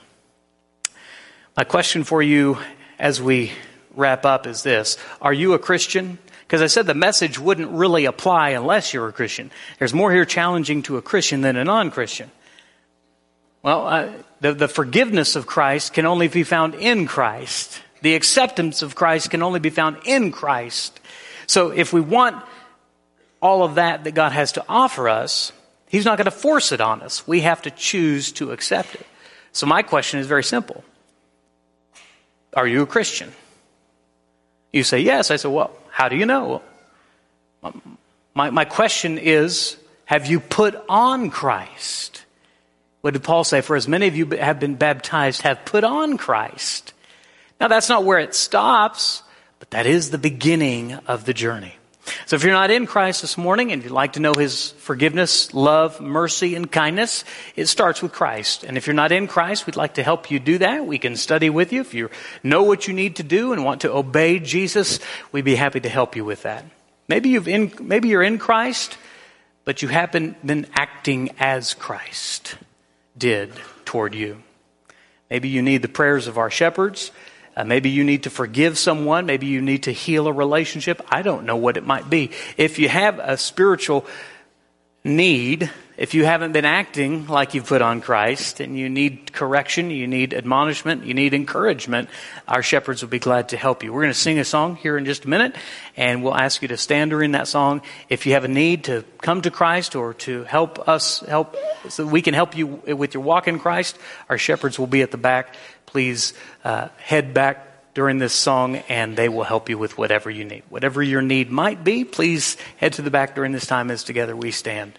My 1.57 1.65
question 1.65 2.05
for 2.05 2.23
you 2.23 2.59
as 2.99 3.21
we 3.21 3.53
wrap 3.95 4.25
up 4.25 4.47
is 4.47 4.63
this 4.63 4.99
Are 5.21 5.33
you 5.33 5.55
a 5.55 5.59
Christian? 5.59 6.19
Because 6.41 6.61
I 6.61 6.67
said 6.67 6.87
the 6.87 6.95
message 6.95 7.39
wouldn't 7.39 7.71
really 7.71 8.05
apply 8.05 8.51
unless 8.51 8.93
you're 8.93 9.09
a 9.09 9.13
Christian. 9.13 9.51
There's 9.79 9.95
more 9.95 10.13
here 10.13 10.27
challenging 10.27 10.83
to 10.83 10.99
a 10.99 11.03
Christian 11.03 11.41
than 11.41 11.57
a 11.57 11.65
non 11.65 11.91
Christian. 11.91 12.31
Well, 13.63 13.87
uh, 13.87 14.13
the, 14.41 14.53
the 14.53 14.69
forgiveness 14.69 15.37
of 15.37 15.47
Christ 15.47 15.95
can 15.95 16.05
only 16.05 16.29
be 16.29 16.43
found 16.43 16.75
in 16.75 17.07
Christ. 17.07 17.81
The 18.03 18.15
acceptance 18.17 18.83
of 18.83 18.97
Christ 18.97 19.31
can 19.31 19.43
only 19.43 19.61
be 19.61 19.71
found 19.71 19.99
in 20.05 20.33
Christ. 20.33 21.01
So 21.47 21.71
if 21.71 21.93
we 21.93 22.01
want 22.01 22.45
all 23.41 23.63
of 23.63 23.77
that 23.77 24.05
that 24.05 24.13
God 24.13 24.33
has 24.33 24.53
to 24.53 24.65
offer 24.69 25.09
us, 25.09 25.53
He's 25.89 26.05
not 26.05 26.17
going 26.17 26.25
to 26.25 26.31
force 26.31 26.73
it 26.73 26.81
on 26.81 27.03
us. 27.03 27.27
We 27.29 27.41
have 27.43 27.63
to 27.63 27.71
choose 27.71 28.33
to 28.33 28.51
accept 28.53 28.95
it. 28.95 29.07
So 29.53 29.67
my 29.67 29.83
question 29.83 30.21
is 30.21 30.27
very 30.27 30.43
simple. 30.43 30.83
Are 32.55 32.67
you 32.67 32.83
a 32.83 32.87
Christian? 32.87 33.33
You 34.73 34.85
say, 34.85 35.01
yes. 35.01 35.31
I 35.31 35.37
say, 35.37 35.49
well, 35.49 35.71
how 35.91 36.09
do 36.09 36.17
you 36.17 36.27
know? 36.27 36.63
My, 38.35 38.51
my 38.51 38.65
question 38.65 39.19
is, 39.19 39.77
have 40.07 40.27
you 40.27 40.41
put 40.41 40.75
on 40.89 41.31
Christ? 41.31 42.25
What 43.03 43.15
did 43.15 43.23
Paul 43.23 43.45
say? 43.45 43.61
For 43.61 43.77
as 43.77 43.87
many 43.87 44.07
of 44.07 44.17
you 44.17 44.27
have 44.27 44.59
been 44.59 44.77
baptized, 44.77 45.43
have 45.43 45.65
put 45.65 45.85
on 45.85 46.17
Christ. 46.17 46.95
Now 47.61 47.69
that's 47.69 47.89
not 47.89 48.05
where 48.05 48.19
it 48.19 48.35
stops, 48.35 49.23
but 49.59 49.71
that 49.71 49.87
is 49.87 50.11
the 50.11 50.19
beginning 50.19 50.95
of 51.07 51.25
the 51.25 51.35
journey. 51.35 51.75
So 52.27 52.37
if 52.37 52.43
you're 52.43 52.53
not 52.53 52.71
in 52.71 52.87
Christ 52.87 53.23
this 53.23 53.39
morning 53.39 53.71
and 53.71 53.83
you'd 53.83 53.93
like 53.93 54.15
to 54.15 54.21
know 54.21 54.33
His 54.37 54.71
forgiveness, 54.73 55.55
love, 55.55 56.01
mercy, 56.01 56.55
and 56.55 56.71
kindness, 56.71 57.25
it 57.55 57.67
starts 57.67 58.03
with 58.03 58.13
Christ. 58.13 58.65
And 58.65 58.77
if 58.77 58.87
you're 58.87 58.95
not 58.95 59.13
in 59.13 59.29
Christ, 59.29 59.67
we'd 59.67 59.77
like 59.77 59.95
to 59.95 60.03
help 60.03 60.31
you 60.31 60.41
do 60.41 60.59
that. 60.59 60.85
We 60.85 60.99
can 60.99 61.17
study 61.17 61.49
with 61.49 61.73
you. 61.73 61.81
If 61.81 61.95
you 61.95 62.11
know 62.43 62.65
what 62.65 62.89
you 62.89 62.95
need 62.95 63.17
to 63.17 63.23
do 63.23 63.53
and 63.53 63.65
want 63.65 63.83
to 63.83 63.93
obey 63.93 64.41
Jesus, 64.41 64.99
we'd 65.31 65.45
be 65.45 65.55
happy 65.55 65.81
to 65.81 65.89
help 65.89 66.17
you 66.17 66.25
with 66.25 66.43
that. 66.43 66.65
Maybe 67.07 67.31
you've 67.31 67.49
in, 67.49 67.73
maybe 67.81 68.09
you're 68.09 68.23
in 68.23 68.39
Christ, 68.39 68.97
but 69.65 69.83
you 69.83 69.89
haven't 69.89 70.45
been 70.45 70.67
acting 70.75 71.31
as 71.39 71.75
Christ 71.75 72.57
did 73.17 73.53
toward 73.85 74.15
you. 74.15 74.43
Maybe 75.31 75.49
you 75.49 75.63
need 75.63 75.83
the 75.83 75.89
prayers 75.89 76.27
of 76.27 76.37
our 76.37 76.51
shepherds. 76.51 77.13
Uh, 77.55 77.65
maybe 77.65 77.91
you 77.91 78.03
need 78.03 78.23
to 78.23 78.31
forgive 78.31 78.79
someone. 78.79 79.27
Maybe 79.27 79.47
you 79.47 79.61
need 79.61 79.85
to 79.85 79.93
heal 79.93 80.27
a 80.27 80.33
relationship. 80.33 81.05
I 81.11 81.23
don't 81.23 81.45
know 81.45 81.57
what 81.57 81.77
it 81.77 81.85
might 81.85 82.09
be. 82.09 82.31
If 82.57 82.79
you 82.79 82.89
have 82.89 83.19
a 83.19 83.37
spiritual 83.37 84.07
need, 85.05 85.69
if 85.97 86.15
you 86.15 86.25
haven't 86.25 86.53
been 86.53 86.65
acting 86.65 87.27
like 87.27 87.55
you've 87.55 87.67
put 87.67 87.83
on 87.83 88.01
Christ 88.01 88.61
and 88.61 88.79
you 88.79 88.89
need 88.89 89.33
correction, 89.33 89.91
you 89.91 90.07
need 90.07 90.33
admonishment, 90.33 91.05
you 91.05 91.13
need 91.13 91.35
encouragement, 91.35 92.09
our 92.47 92.63
shepherds 92.63 93.03
will 93.03 93.09
be 93.09 93.19
glad 93.19 93.49
to 93.49 93.57
help 93.57 93.83
you. 93.83 93.93
We're 93.93 94.03
going 94.03 94.13
to 94.13 94.19
sing 94.19 94.39
a 94.39 94.45
song 94.45 94.77
here 94.77 94.97
in 94.97 95.05
just 95.05 95.25
a 95.25 95.29
minute 95.29 95.57
and 95.97 96.23
we'll 96.23 96.37
ask 96.37 96.63
you 96.63 96.69
to 96.69 96.77
stand 96.77 97.11
during 97.11 97.33
that 97.33 97.49
song. 97.49 97.83
If 98.09 98.27
you 98.27 98.35
have 98.35 98.45
a 98.45 98.49
need 98.49 98.85
to 98.85 99.05
come 99.21 99.43
to 99.43 99.51
Christ 99.51 99.97
or 99.97 100.15
to 100.15 100.45
help 100.45 100.89
us 100.89 101.21
help 101.21 101.57
so 101.89 102.07
we 102.07 102.23
can 102.23 102.35
help 102.35 102.57
you 102.57 102.67
with 102.67 103.15
your 103.15 103.25
walk 103.25 103.49
in 103.49 103.59
Christ, 103.59 103.99
our 104.29 104.39
shepherds 104.39 104.79
will 104.79 104.87
be 104.87 105.03
at 105.03 105.11
the 105.11 105.19
back. 105.19 105.57
Please 105.87 106.33
uh, 106.65 106.89
head 106.99 107.35
back 107.35 107.72
during 107.95 108.19
this 108.19 108.33
song 108.33 108.77
and 108.89 109.17
they 109.17 109.29
will 109.29 109.45
help 109.45 109.69
you 109.69 109.79
with 109.79 109.99
whatever 109.99 110.31
you 110.31 110.45
need. 110.45 110.63
Whatever 110.69 111.03
your 111.03 111.23
need 111.23 111.51
might 111.51 111.85
be, 111.85 112.05
please 112.05 112.57
head 112.77 112.95
to 112.95 113.03
the 113.03 113.11
back 113.11 113.35
during 113.35 113.53
this 113.53 113.67
time 113.67 113.91
as 113.91 114.05
together 114.05 114.37
we 114.37 114.51
stand. 114.51 114.99